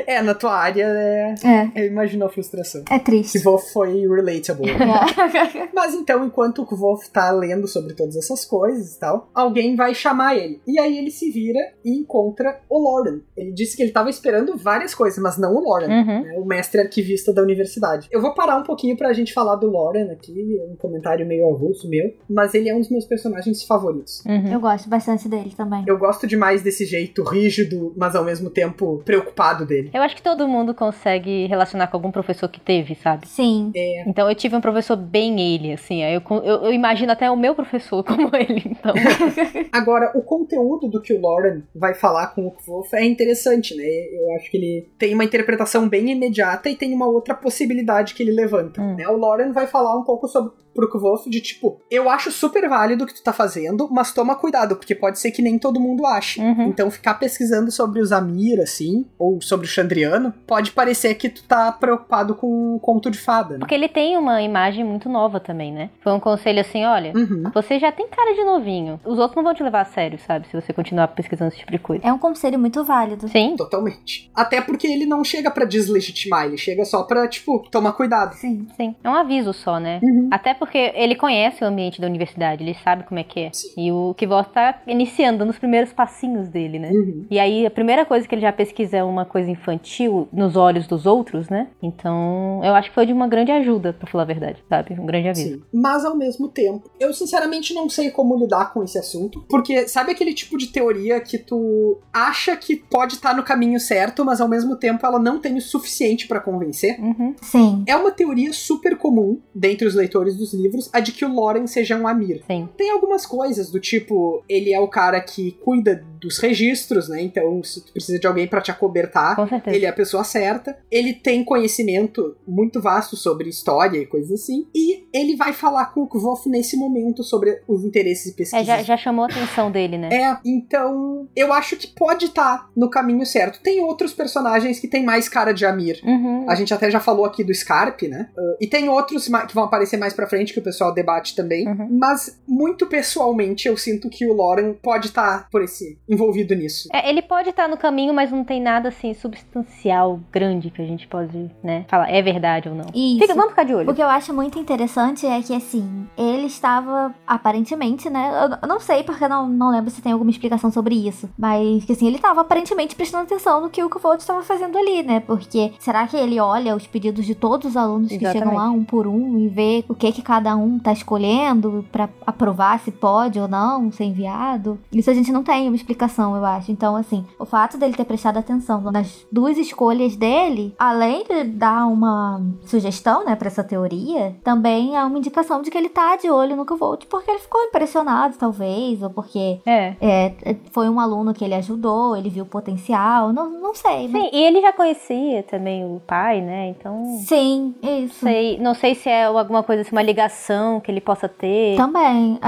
[0.08, 1.36] É, na tua área, é...
[1.44, 2.84] É, eu imagino a frustração.
[2.90, 3.40] é triste.
[3.40, 4.70] Kvolf foi relatable.
[4.70, 5.70] É.
[5.74, 9.94] Mas então, enquanto o Kvolf tá lendo sobre todas essas coisas e tal, alguém vai
[9.94, 10.62] chamar ele.
[10.68, 13.20] E aí ele se vira e encontra o Lauren.
[13.38, 15.88] Ele disse que ele tava esperando várias coisas, mas não o Lauren.
[15.92, 16.22] Uhum.
[16.24, 18.08] né, o mestre arquivista da universidade.
[18.12, 21.48] Eu vou parar um pouquinho pra gente falar do Lauren aqui, é um comentário meio
[21.50, 24.24] avulso meu, mas ele é um dos meus personagens favoritos.
[24.26, 24.52] Uhum.
[24.52, 25.84] Eu gosto bastante dele também.
[25.88, 29.90] Eu gosto demais desse jeito rígido, mas ao mesmo tempo preocupado dele.
[29.94, 33.28] Eu acho que todo mundo consegue relacionar com algum professor que teve, sabe?
[33.28, 33.72] Sim.
[34.06, 36.04] Então eu tive um professor bem ele, assim.
[36.04, 38.94] aí Eu, eu, eu imagino até o meu professor como ele, então.
[39.72, 43.84] Agora, o conteúdo do que o Lauren vai falar com o Kvolf é interessante, né?
[43.84, 48.22] Eu acho que ele tem uma interpretação bem imediata e tem uma outra possibilidade que
[48.22, 48.82] ele levanta.
[48.82, 48.96] Hum.
[48.96, 49.08] né?
[49.08, 53.04] O Lauren vai falar um pouco sobre pro Kvolf de tipo, eu acho super válido
[53.04, 56.06] o que tu tá fazendo, mas toma cuidado, porque pode ser que nem todo mundo
[56.06, 56.40] ache.
[56.42, 56.64] Uhum.
[56.68, 61.44] Então ficar pesquisando sobre os Amir, assim, ou sobre o Chandriano, pode parecer que tu
[61.44, 63.60] tá preocupado com o conto de fada, né?
[63.60, 65.90] Porque ele tem uma imagem muito nova também, né?
[66.02, 67.44] Foi um conselho assim, olha, Uhum.
[67.54, 69.00] você já tem cara de novinho.
[69.06, 70.48] Os outros não vão te levar a sério, sabe?
[70.48, 72.06] Se você continuar pesquisando esse tipo de coisa.
[72.06, 73.28] É um conselho muito válido.
[73.28, 73.56] Sim.
[73.58, 74.30] Totalmente.
[74.34, 78.34] Até porque ele não chega pra deslegitimar, ele chega só pra, tipo, tomar cuidado.
[78.36, 78.68] Sim.
[78.78, 80.00] Sim, é um aviso só, né?
[80.04, 80.30] Uhum.
[80.32, 83.50] Até porque ele conhece o ambiente da universidade, ele sabe como é que é.
[83.52, 83.74] Sim.
[83.76, 86.92] E o Kivor tá iniciando nos primeiros passinhos dele, né?
[86.92, 87.26] Uhum.
[87.32, 90.86] E aí a primeira coisa que ele já pesquisa é uma coisa infantil nos olhos
[90.86, 91.70] dos outros, né?
[91.82, 94.94] Então eu acho que foi de uma grande ajuda, pra falar a verdade, sabe?
[95.00, 95.56] Um grande aviso.
[95.56, 95.64] Sim.
[95.74, 99.44] Mas ao mesmo tempo, eu sinceramente não sei como lidar com esse assunto.
[99.50, 104.24] Porque sabe aquele tipo de teoria que tu acha que pode estar no caminho certo,
[104.24, 107.00] mas ao mesmo tempo ela não tem o suficiente pra convencer?
[107.00, 107.34] Uhum.
[107.42, 107.84] Sim.
[107.88, 111.68] É uma teoria super comum dentre os leitores dos livros, a de que o Loren
[111.68, 112.44] seja um Amir.
[112.48, 112.70] Sim.
[112.78, 117.22] Tem algumas coisas do tipo, ele é o cara que cuida dos registros, né?
[117.22, 119.36] Então, se tu precisa de alguém pra te acobertar,
[119.68, 120.78] ele é a pessoa certa.
[120.90, 124.68] Ele tem conhecimento muito vasto sobre história e coisas assim.
[124.74, 128.68] E ele vai falar com o Kvof nesse momento sobre os interesses e pesquisas.
[128.68, 130.10] É, já, já chamou a atenção dele, né?
[130.12, 133.62] É, então eu acho que pode estar no caminho certo.
[133.62, 136.00] Tem outros personagens que tem mais cara de Amir.
[136.04, 136.46] Uhum.
[136.48, 138.30] A gente até já falou aqui do Scarpe, né?
[138.38, 141.68] Uh, e tem outros que vão aparecer mais pra frente que o pessoal debate também.
[141.68, 141.98] Uhum.
[142.00, 146.90] Mas, muito pessoalmente, eu sinto que o Lauren pode estar por esse envolvido nisso.
[146.94, 150.86] É, ele pode estar no caminho, mas não tem nada assim substancial, grande que a
[150.86, 152.86] gente pode, né, falar é verdade ou não.
[152.94, 153.20] Isso.
[153.20, 153.90] Fica, vamos ficar de olho.
[153.90, 158.32] O que eu acho muito interessante é que, assim, ele estava, aparentemente, né?
[158.44, 161.30] Eu eu não sei porque eu não, não lembro se tem alguma explicação sobre isso.
[161.38, 165.04] Mas que, assim, ele estava aparentemente prestando atenção no que o Kvold estava fazendo ali,
[165.04, 165.20] né?
[165.20, 168.44] Porque será que ele olha os pedidos de todos os alunos que Exatamente.
[168.44, 172.10] chegam lá, um por um, e vê o que que cada um tá escolhendo pra
[172.26, 174.80] aprovar se pode ou não ser enviado?
[174.92, 176.72] Isso a gente não tem uma explicação, eu acho.
[176.72, 181.86] Então, assim, o fato dele ter prestado atenção nas duas escolhas dele, além de dar
[181.88, 186.30] uma sugestão, né, pra essa teoria, também é uma indicação de que ele tá de
[186.30, 189.96] olho no Kvold, porque ele ficou impressionado, talvez, ou porque É.
[190.02, 194.08] é, foi um aluno que ele ajudou, ele viu o potencial, não, não sei.
[194.08, 196.70] mas- Sim, e ele já conhecia também o pai, né?
[196.70, 197.04] Então.
[197.26, 198.20] Sim, isso.
[198.26, 201.76] Sei, não sei se é alguma coisa assim, uma ligação que ele possa ter.
[201.78, 202.40] Também,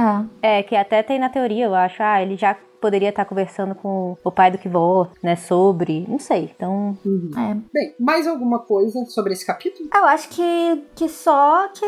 [0.41, 0.59] é.
[0.59, 2.01] É, que até tem na teoria, eu acho.
[2.01, 6.51] Ah, ele já poderia estar conversando com o pai do Kivô, né, sobre, não sei.
[6.55, 7.31] Então, Uhum.
[7.37, 7.53] É.
[7.73, 9.87] Bem, mais alguma coisa sobre esse capítulo?
[9.93, 11.85] Eu acho que, que só que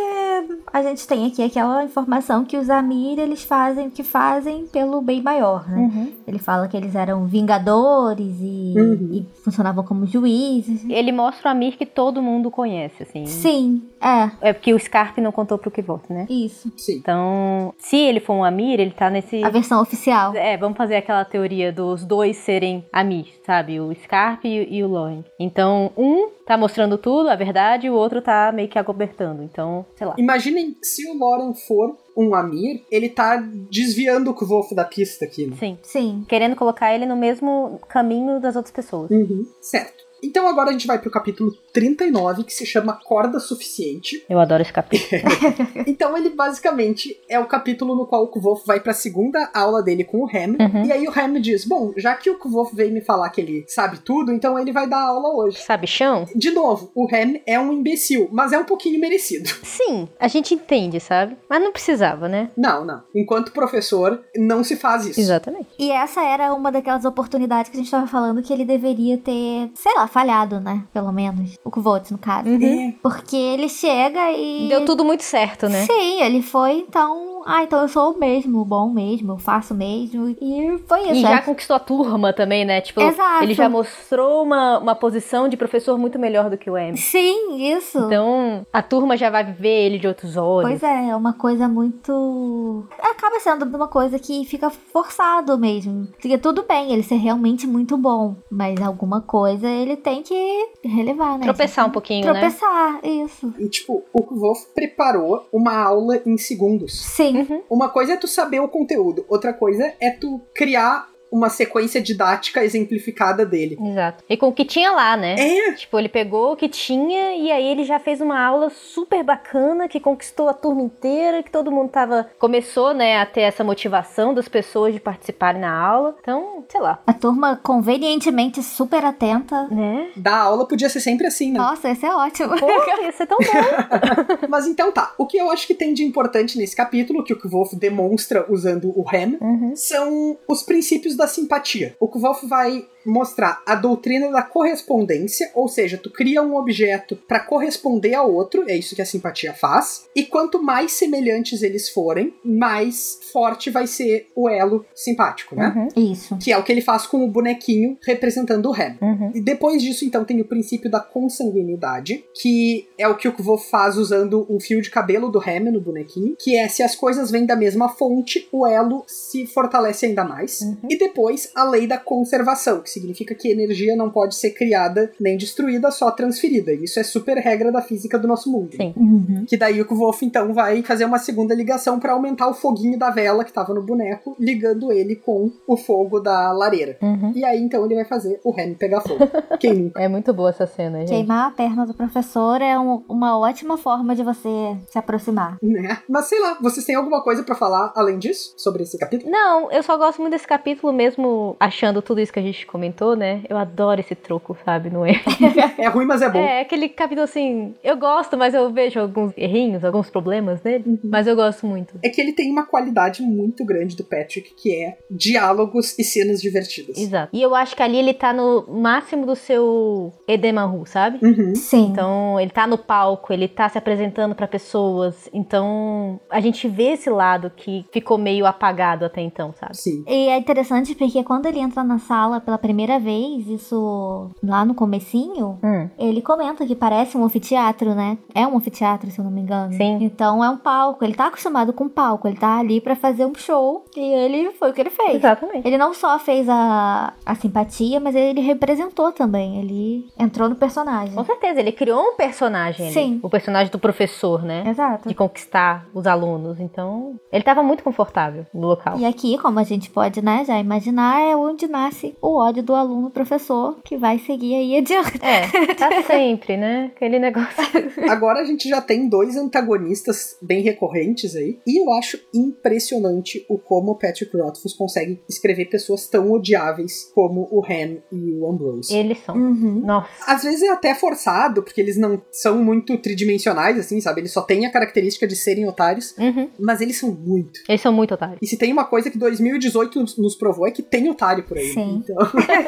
[0.72, 5.02] a gente tem aqui aquela informação que os Amir, eles fazem o que fazem pelo
[5.02, 5.78] bem maior, né?
[5.78, 6.12] uhum.
[6.26, 9.10] Ele fala que eles eram vingadores e, Uhum.
[9.12, 10.86] e funcionavam como juízes.
[10.90, 13.26] ele mostra o Amir que todo mundo conhece, assim.
[13.26, 16.26] Sim, é, É porque o Scarpe não contou pro Kivô, né?
[16.30, 16.72] isso.
[16.78, 16.98] Sim.
[16.98, 20.34] Então, se ele for um Amir, ele tá nesse A versão oficial.
[20.36, 23.80] É, vamos fazer aquela teoria dos dois serem Amir, sabe?
[23.80, 25.24] O Scarpe e, e o Loren.
[25.40, 29.42] Então, um tá mostrando tudo, a verdade, e o outro tá meio que acobertando.
[29.42, 30.16] Então, sei lá.
[30.18, 33.38] Imaginem se o Loren for um Amir, ele tá
[33.70, 35.56] desviando o Kvolf da pista aqui, né?
[35.60, 35.78] Sim.
[35.82, 36.26] Sim.
[36.28, 39.10] Querendo colocar ele no mesmo caminho das outras pessoas.
[39.10, 39.46] Uhum.
[39.62, 40.05] Certo.
[40.26, 44.26] Então agora a gente vai pro capítulo 39, que se chama Corda Suficiente.
[44.28, 45.22] Eu adoro esse capítulo.
[45.88, 50.04] Então ele basicamente é o capítulo no qual o Kvolf vai pra segunda aula dele
[50.04, 50.56] com o Ham.
[50.60, 50.86] Uhum.
[50.86, 53.66] E aí o Ham diz: Bom, já que o Kvolf veio me falar que ele
[53.68, 55.60] sabe tudo, então ele vai dar aula hoje.
[55.60, 56.26] Sabe, chão?
[56.36, 59.48] De novo, o Ham é um imbecil, mas é um pouquinho merecido.
[59.64, 61.38] Sim, a gente entende, sabe?
[61.50, 62.50] Mas não precisava, né?
[62.58, 63.04] Não, não.
[63.14, 65.20] Enquanto professor, não se faz isso.
[65.20, 65.68] Exatamente.
[65.78, 69.70] E essa era uma daquelas oportunidades que a gente tava falando que ele deveria ter,
[69.76, 70.82] sei lá, falhado, né?
[70.94, 71.60] Pelo menos.
[71.62, 72.48] O Kvots, no caso.
[72.48, 72.94] Uhum.
[73.04, 74.70] Porque ele chega e.
[74.70, 75.86] Deu tudo muito certo, né?
[75.86, 77.35] Sim, ele foi, então.
[77.46, 80.36] Ah, então eu sou o mesmo, o bom mesmo, eu faço mesmo.
[80.42, 81.14] E foi isso.
[81.14, 81.42] E já é.
[81.42, 82.82] conquistou a turma também, né?
[82.82, 83.44] Tipo, Exato.
[83.44, 86.98] ele já mostrou uma, uma posição de professor muito melhor do que o M.
[86.98, 88.00] Sim, isso.
[88.00, 90.70] Então, a turma já vai ver ele de outros olhos.
[90.70, 92.88] Pois é, é uma coisa muito.
[93.00, 96.08] Acaba sendo uma coisa que fica forçado mesmo.
[96.20, 101.38] Porque tudo bem ele ser realmente muito bom, mas alguma coisa ele tem que relevar,
[101.38, 101.46] né?
[101.46, 102.40] Tropeçar um pouquinho, né?
[102.40, 103.54] Tropeçar, isso.
[103.60, 107.00] E tipo, o Kvolf preparou uma aula em segundos.
[107.02, 107.35] Sim,
[107.70, 112.64] Uma coisa é tu saber o conteúdo, outra coisa é tu criar uma sequência didática
[112.64, 113.78] exemplificada dele.
[113.82, 114.24] Exato.
[114.30, 115.36] E com o que tinha lá, né?
[115.38, 119.24] É, Tipo, ele pegou o que tinha e aí ele já fez uma aula super
[119.24, 122.28] bacana que conquistou a turma inteira, que todo mundo tava.
[122.40, 126.16] Começou, né, a ter essa motivação das pessoas de participarem na aula.
[126.22, 127.00] Então, sei lá.
[127.06, 129.68] a turma convenientemente super atenta.
[129.70, 130.10] Né?
[130.16, 131.60] dar aula podia ser sempre assim, né?
[131.60, 132.58] Nossa, esse é ótimo.
[132.58, 132.68] Pô,
[133.02, 134.48] ia ser tão bom.
[134.50, 137.40] Mas então tá, o que eu acho que tem de importante nesse capítulo, que o
[137.40, 139.74] Kvolf demonstra usando o Ham, Uhum.
[139.76, 141.96] são os princípios da simpatia.
[142.00, 147.40] O Kvolf vai mostrar a doutrina da correspondência, ou seja, tu cria um objeto para
[147.40, 152.34] corresponder ao outro, é isso que a simpatia faz, e quanto mais semelhantes eles forem,
[152.44, 155.74] mais forte vai ser o elo simpático, né?
[155.76, 156.12] Uhum.
[156.12, 156.38] Isso.
[156.38, 158.98] Que é o que ele faz com o bonequinho representando o Ham.
[159.02, 159.32] Uhum.
[159.36, 163.58] E depois disso, então, tem o princípio da consanguinidade, que é o que o Kvo
[163.58, 167.30] faz usando um fio de cabelo do Ham no bonequinho, que é se as coisas
[167.30, 170.62] vêm da mesma fonte, o elo se fortalece ainda mais.
[170.62, 170.78] Uhum.
[170.90, 171.15] E depois,
[171.56, 176.12] a lei da conservação, que significa que energia não pode ser criada nem destruída, só
[176.12, 176.72] transferida.
[176.74, 178.76] Isso é super regra da física do nosso mundo.
[178.76, 178.94] Sim.
[178.98, 179.46] Uhum.
[179.48, 183.10] Que daí o Kvolf, então, vai fazer uma segunda ligação para aumentar o foguinho da
[183.10, 186.98] vela que tava no boneco, ligando ele com o fogo da lareira.
[187.02, 187.32] Uhum.
[187.36, 189.20] E aí, então, ele vai fazer o Ham pegar fogo.
[189.60, 190.02] Quem nunca?
[190.02, 191.10] É muito boa essa cena, gente.
[191.10, 194.50] Queimar a perna do professor é um- uma ótima forma de você
[194.90, 195.58] se aproximar.
[195.62, 195.98] Né?
[196.10, 198.54] Mas sei lá, vocês têm alguma coisa pra falar além disso?
[198.58, 199.32] Sobre esse capítulo?
[199.32, 203.16] Não, eu só gosto muito desse capítulo mesmo, achando tudo isso que a gente comentou,
[203.16, 203.42] né?
[203.50, 204.90] Eu adoro esse troco, sabe?
[204.90, 205.14] Não é?
[205.78, 206.40] É ruim, mas é bom.
[206.40, 211.00] É, aquele capítulo assim, eu gosto, mas eu vejo alguns errinhos, alguns problemas nele, Uhum.
[211.04, 212.00] mas eu gosto muito.
[212.04, 216.42] É que ele tem uma qualidade muito grande do Patrick, que é diálogos e cenas
[216.42, 216.98] divertidas.
[216.98, 217.30] Exato.
[217.34, 221.20] E eu acho que ali ele tá no máximo do seu Edemahu, sabe?
[221.26, 221.56] Uhum.
[221.56, 221.88] Sim.
[221.92, 225.30] Então, ele tá no palco, ele tá se apresentando pra pessoas.
[225.34, 229.76] Então, a gente vê esse lado que ficou meio apagado até então, sabe?
[229.78, 230.04] Sim.
[230.08, 234.74] E é interessante porque quando ele entra na sala pela primeira vez, isso lá no
[234.76, 235.90] comecinho, Hum.
[235.98, 238.18] ele comenta que parece um anfiteatro, né?
[238.34, 239.74] É um anfiteatro, se eu não me engano.
[239.74, 239.98] Sim.
[240.02, 243.34] Então é um palco, ele tá acostumado com palco, ele tá ali pra fazer um
[243.36, 245.16] show e ele foi o que ele fez.
[245.16, 245.66] Exatamente.
[245.68, 249.58] Ele não só fez a, a simpatia, mas ele representou também.
[249.60, 251.16] Ele entrou no personagem.
[251.16, 252.94] Com certeza, ele criou um personagem ali.
[252.94, 253.20] Sim.
[253.24, 254.64] O personagem do professor, né?
[254.68, 255.08] Exato.
[255.08, 256.60] De conquistar os alunos.
[256.60, 258.98] Então, ele tava muito confortável no local.
[258.98, 262.74] E aqui, como a gente pode, né, já imaginar, é onde nasce o ódio do
[262.74, 265.20] aluno-professor que vai seguir aí adiante.
[265.22, 266.92] É, tá sempre, né?
[266.96, 267.56] Aquele negócio.
[268.10, 271.60] Agora a gente já tem dois antagonistas bem recorrentes aí.
[271.66, 277.48] E eu acho impressionante o como o Patrick Rothfuss consegue escrever pessoas tão odiáveis como
[277.52, 278.94] o Ham e o Ambrose.
[278.96, 279.36] Eles são.
[279.36, 279.82] Uhum.
[279.86, 280.10] Nossa.
[280.28, 284.22] Às vezes é até forçado, porque eles não são muito tridimensionais, assim, sabe?
[284.22, 286.50] Eles só têm a característica de serem otários, Uhum.
[286.60, 287.60] mas eles são muito.
[287.68, 288.40] Eles são muito otários.
[288.42, 291.58] E se tem uma coisa que 2018 nos- nos provou é que tem otário por
[291.58, 291.74] aí.
[291.74, 292.04] Sim.
[292.04, 292.18] Então...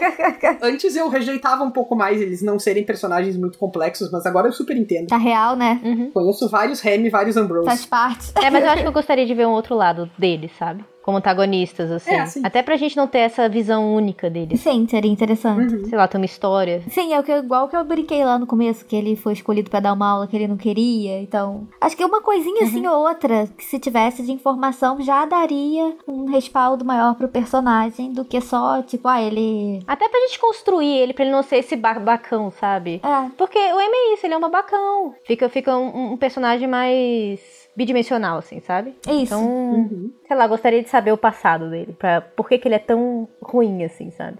[0.61, 4.51] Antes eu rejeitava um pouco mais eles não serem personagens muito complexos, mas agora eu
[4.51, 5.07] super entendo.
[5.07, 5.79] Tá real, né?
[5.83, 6.11] Uhum.
[6.11, 7.65] Conheço vários Remy e vários Ambrose.
[7.65, 8.31] Faz parte.
[8.35, 10.83] É, mas eu acho que eu gostaria de ver um outro lado deles, sabe?
[11.07, 12.11] Como antagonistas, assim.
[12.13, 12.41] É, sim.
[12.43, 14.59] Até pra gente não ter essa visão única deles.
[14.59, 15.73] Sim, seria interessante.
[15.73, 15.85] Uhum.
[15.85, 16.83] Sei lá, ter uma história.
[16.89, 19.69] Sim, é o que, igual que eu brinquei lá no começo, que ele foi escolhido
[19.69, 21.21] pra dar uma aula que ele não queria.
[21.21, 25.95] Então, acho que uma coisinha assim ou outra, que se tivesse de informação, já daria
[26.05, 29.79] um respaldo maior pro personagem do que só, tipo, ah, ele.
[29.87, 32.99] Até pra gente construir ele, pra ele não ser esse babacão, sabe?
[33.01, 35.15] É, Porque o M é isso, ele é um babacão.
[35.25, 37.39] Fica, fica um, um personagem mais
[37.77, 38.95] bidimensional, assim, sabe?
[39.07, 39.35] isso.
[39.35, 40.11] Então, Uhum.
[40.27, 41.93] Sei lá, gostaria de saber o passado dele.
[41.97, 44.37] Pra, por que, que ele é tão ruim, assim, sabe?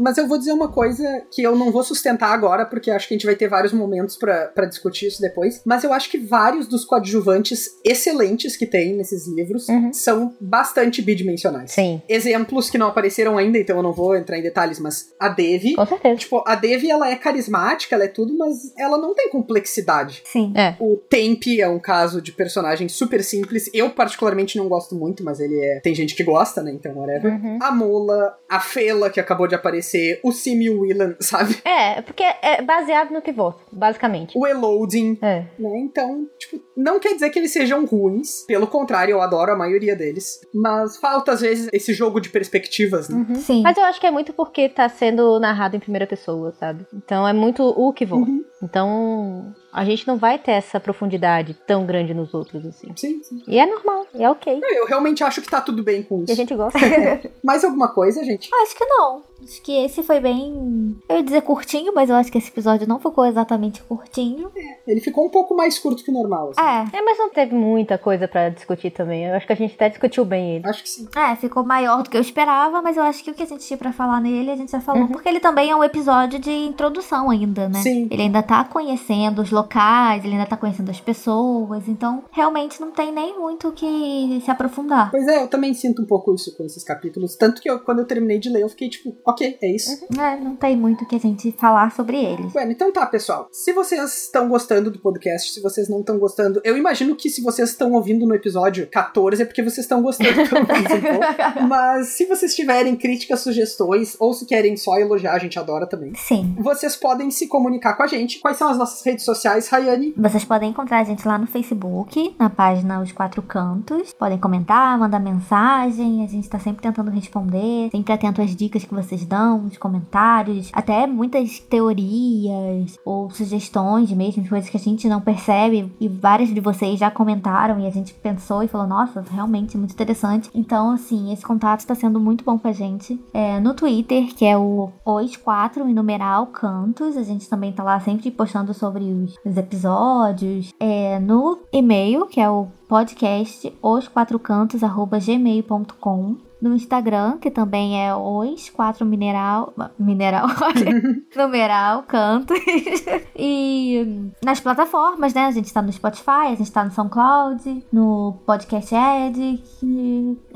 [0.00, 3.14] Mas eu vou dizer uma coisa que eu não vou sustentar agora, porque acho que
[3.14, 5.60] a gente vai ter vários momentos pra pra discutir isso depois.
[5.64, 9.92] Mas eu acho que vários dos coadjuvantes excelentes que tem nesses livros Uhum.
[9.92, 11.72] são bastante bidimensionais.
[11.72, 15.28] Sim, Exemplos que não apareceram ainda, então eu não vou entrar em detalhes, mas a
[15.28, 15.74] Devi.
[15.74, 16.16] com certeza.
[16.16, 20.22] Tipo, a Devi, ela é carismática, ela é tudo, mas ela não tem complexidade.
[20.24, 20.52] Sim.
[20.56, 20.74] É.
[20.80, 23.70] O Tempe é um caso de personagem super simples.
[23.74, 25.80] Eu, particularmente, não gosto muito, mas ele é.
[25.80, 26.72] Tem gente que gosta, né?
[26.72, 27.32] Então, whatever.
[27.32, 27.58] Uhum.
[27.62, 29.89] A Mola, a Fela, que acabou de aparecer,
[30.24, 31.56] o Simi e o Willan, sabe?
[31.64, 34.36] É, porque é baseado no pivô, basicamente.
[34.36, 35.44] O Eloding, É.
[35.58, 35.78] né?
[35.80, 38.44] Então, tipo, não quer dizer que eles sejam ruins.
[38.46, 40.40] Pelo contrário, eu adoro a maioria deles.
[40.54, 43.26] Mas falta, às vezes, esse jogo de perspectivas, né?
[43.28, 43.34] Uhum.
[43.36, 43.62] Sim.
[43.62, 46.86] Mas eu acho que é muito porque tá sendo narrado em primeira pessoa, sabe?
[46.94, 48.20] Então é muito o que voa.
[48.20, 48.44] Uhum.
[48.62, 52.88] Então a gente não vai ter essa profundidade tão grande nos outros, assim.
[52.96, 53.42] Sim, sim.
[53.46, 54.58] E é normal, é ok.
[54.60, 56.34] Não, Eu realmente acho que tá tudo bem com E a isso.
[56.34, 56.78] gente gosta.
[57.42, 58.50] Mais alguma coisa, gente?
[58.52, 59.22] Acho que não.
[59.42, 60.98] Acho que esse foi bem.
[61.08, 64.50] Eu ia dizer curtinho, mas eu acho que esse episódio não ficou exatamente curtinho.
[64.86, 66.50] Ele ficou um pouco mais curto que o normal.
[66.50, 66.60] assim.
[66.94, 66.98] É.
[66.98, 69.24] é, mas não teve muita coisa pra discutir também.
[69.26, 70.68] Eu acho que a gente até discutiu bem ele.
[70.68, 71.08] Acho que sim.
[71.16, 73.64] É, ficou maior do que eu esperava, mas eu acho que o que a gente
[73.64, 75.08] tinha pra falar nele, a gente já falou, Uhum.
[75.08, 77.78] porque ele também é um episódio de introdução ainda, né?
[77.80, 78.08] Sim.
[78.10, 82.90] Ele ainda tá conhecendo os locais, ele ainda tá conhecendo as pessoas, então realmente não
[82.90, 85.08] tem nem muito o que se aprofundar.
[85.12, 87.36] Pois é, eu também sinto um pouco isso com esses capítulos.
[87.36, 90.04] Tanto que eu, quando eu terminei de ler, eu fiquei tipo, ok, é isso.
[90.18, 92.48] É, não tem muito o que a gente falar sobre ele.
[92.48, 93.48] Bueno, então tá, pessoal.
[93.52, 97.40] Se vocês estão gostando do podcast, se vocês não estão gostando, eu imagino que se
[97.42, 101.62] vocês estão ouvindo no episódio 14 é porque vocês estão gostando pelo menos um pouco.
[101.68, 106.12] Mas se vocês tiverem críticas, sugestões, ou se querem só elogiar, a gente adora também.
[106.16, 106.56] Sim.
[106.58, 108.39] Vocês podem se comunicar com a gente.
[108.40, 110.14] Quais são as nossas redes sociais, Rayane?
[110.16, 114.14] Vocês podem encontrar a gente lá no Facebook, na página Os Quatro Cantos.
[114.14, 116.24] Podem comentar, mandar mensagem.
[116.24, 120.70] A gente tá sempre tentando responder, sempre atento às dicas que vocês dão, os comentários,
[120.72, 125.92] até muitas teorias ou sugestões mesmo, coisas que a gente não percebe.
[126.00, 129.92] E vários de vocês já comentaram e a gente pensou e falou: nossa, realmente muito
[129.92, 130.48] interessante.
[130.54, 133.20] Então, assim, esse contato está sendo muito bom pra gente.
[133.34, 138.00] É, no Twitter, que é o Os Quatro numeral Cantos, a gente também tá lá
[138.00, 140.72] sempre postando sobre os, os episódios.
[140.78, 146.49] É, no e-mail, que é o podcast osquatrocantos@gmail.com.
[146.60, 149.72] No Instagram, que também é os quatro mineral.
[149.98, 150.46] Mineral.
[151.36, 152.58] numeral, cantos.
[153.36, 155.46] e nas plataformas, né?
[155.46, 159.62] A gente tá no Spotify, a gente tá no SoundCloud, no Podcast Edit,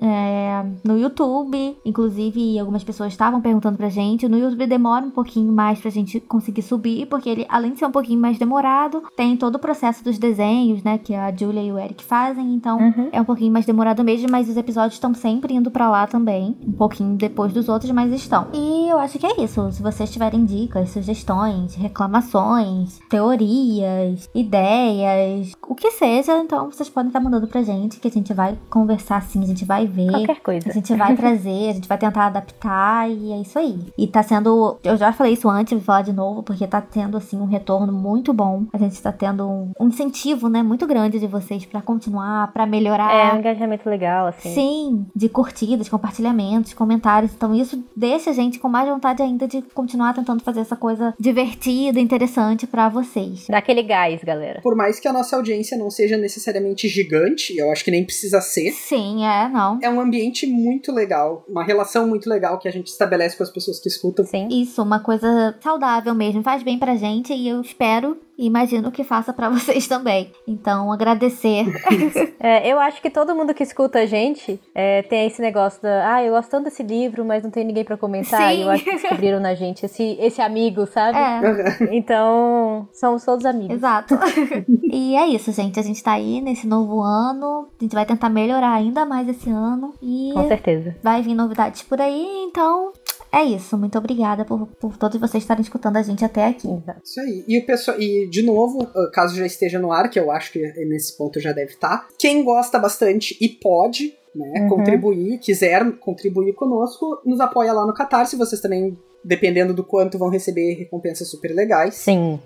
[0.00, 1.76] é, no YouTube.
[1.84, 4.28] Inclusive, algumas pessoas estavam perguntando pra gente.
[4.28, 7.86] No YouTube demora um pouquinho mais pra gente conseguir subir, porque ele, além de ser
[7.86, 10.98] um pouquinho mais demorado, tem todo o processo dos desenhos, né?
[10.98, 12.54] Que a Julia e o Eric fazem.
[12.54, 13.08] Então, Uhum.
[13.12, 16.56] é um pouquinho mais demorado mesmo, mas os episódios estão sempre indo pra lá também.
[16.66, 18.48] Um pouquinho depois dos outros, mas estão.
[18.52, 19.70] E eu acho que é isso.
[19.72, 27.20] Se vocês tiverem dicas, sugestões, reclamações, teorias, ideias, o que seja, então vocês podem estar
[27.20, 30.10] mandando pra gente, que a gente vai conversar assim, a gente vai ver.
[30.10, 30.72] Qualquer A coisa.
[30.72, 33.78] gente vai trazer, a gente vai tentar adaptar e é isso aí.
[33.96, 34.78] E tá sendo.
[34.82, 37.92] Eu já falei isso antes, vou falar de novo, porque tá tendo, assim, um retorno
[37.92, 38.64] muito bom.
[38.72, 42.66] A gente tá tendo um, um incentivo, né, muito grande de vocês pra continuar, pra
[42.66, 43.12] melhorar.
[43.12, 44.54] É um engajamento legal, assim.
[44.54, 47.32] Sim, de curtidas, compartilhamentos, comentários.
[47.34, 51.14] Então isso deixa a gente com mais vontade ainda de continuar tentando fazer essa coisa
[51.18, 53.46] divertida, interessante pra vocês.
[53.48, 54.60] Dá aquele gás, galera.
[54.62, 58.40] Por mais que a nossa audiência não seja necessariamente gigante, eu acho que nem precisa
[58.40, 58.70] ser.
[58.72, 59.78] Sim, é, não.
[59.82, 63.50] É um ambiente muito legal, uma relação muito legal que a gente estabelece com as
[63.50, 64.24] pessoas que escutam.
[64.24, 64.48] Sim.
[64.50, 69.04] Isso, uma coisa saudável mesmo, faz bem pra gente e eu espero e imagino que
[69.04, 70.30] faça para vocês também.
[70.46, 71.66] Então, agradecer.
[72.38, 76.14] é, eu acho que todo mundo que escuta a gente é, tem esse negócio da,
[76.14, 78.50] ah, eu gosto tanto desse livro, mas não tem ninguém para comentar.
[78.50, 78.58] Sim.
[78.58, 81.18] E eu acho que descobriram na gente esse, esse amigo, sabe?
[81.18, 81.94] É.
[81.96, 83.76] Então, somos todos amigos.
[83.76, 84.18] Exato.
[84.90, 85.78] e é isso, gente.
[85.78, 87.68] A gente tá aí nesse novo ano.
[87.78, 89.94] A gente vai tentar melhorar ainda mais esse ano.
[90.02, 90.96] E Com certeza.
[91.02, 92.92] Vai vir novidades por aí, então
[93.34, 96.68] é isso, muito obrigada por, por todos vocês estarem escutando a gente até aqui.
[97.02, 97.44] Isso aí.
[97.48, 100.60] E o pessoal, e de novo, caso já esteja no ar, que eu acho que
[100.86, 104.68] nesse ponto já deve estar, quem gosta bastante e pode, né, uhum.
[104.68, 108.36] contribuir, quiser contribuir conosco, nos apoia lá no Catarse.
[108.36, 111.94] Vocês também, dependendo do quanto, vão receber recompensas super legais.
[111.94, 112.40] Sim.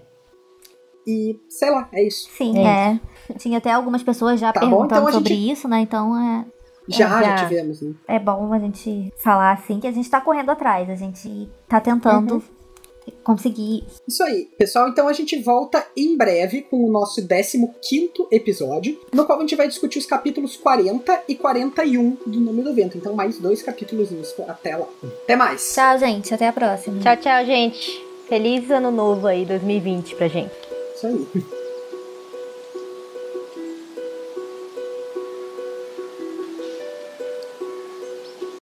[1.06, 2.28] E sei lá, é isso.
[2.36, 3.00] Sim, é.
[3.30, 3.34] é.
[3.34, 5.52] Tinha até algumas pessoas já tá perguntando bom, então sobre gente...
[5.52, 5.80] isso, né?
[5.80, 6.44] Então é.
[6.88, 7.94] Já, já, já, tivemos, né?
[8.06, 11.80] É bom a gente falar assim que a gente tá correndo atrás, a gente tá
[11.80, 13.12] tentando uhum.
[13.22, 13.84] conseguir.
[14.06, 14.88] Isso aí, pessoal.
[14.88, 17.72] Então a gente volta em breve com o nosso 15
[18.30, 22.74] episódio, no qual a gente vai discutir os capítulos 40 e 41 do Nome do
[22.74, 22.96] Vento.
[22.96, 24.10] Então, mais dois capítulos
[24.48, 24.86] até lá.
[25.24, 25.74] Até mais.
[25.74, 26.32] Tchau, gente.
[26.32, 27.00] Até a próxima.
[27.00, 28.02] Tchau, tchau, gente.
[28.28, 30.52] Feliz ano novo aí, 2020 pra gente.
[30.94, 31.57] Isso aí.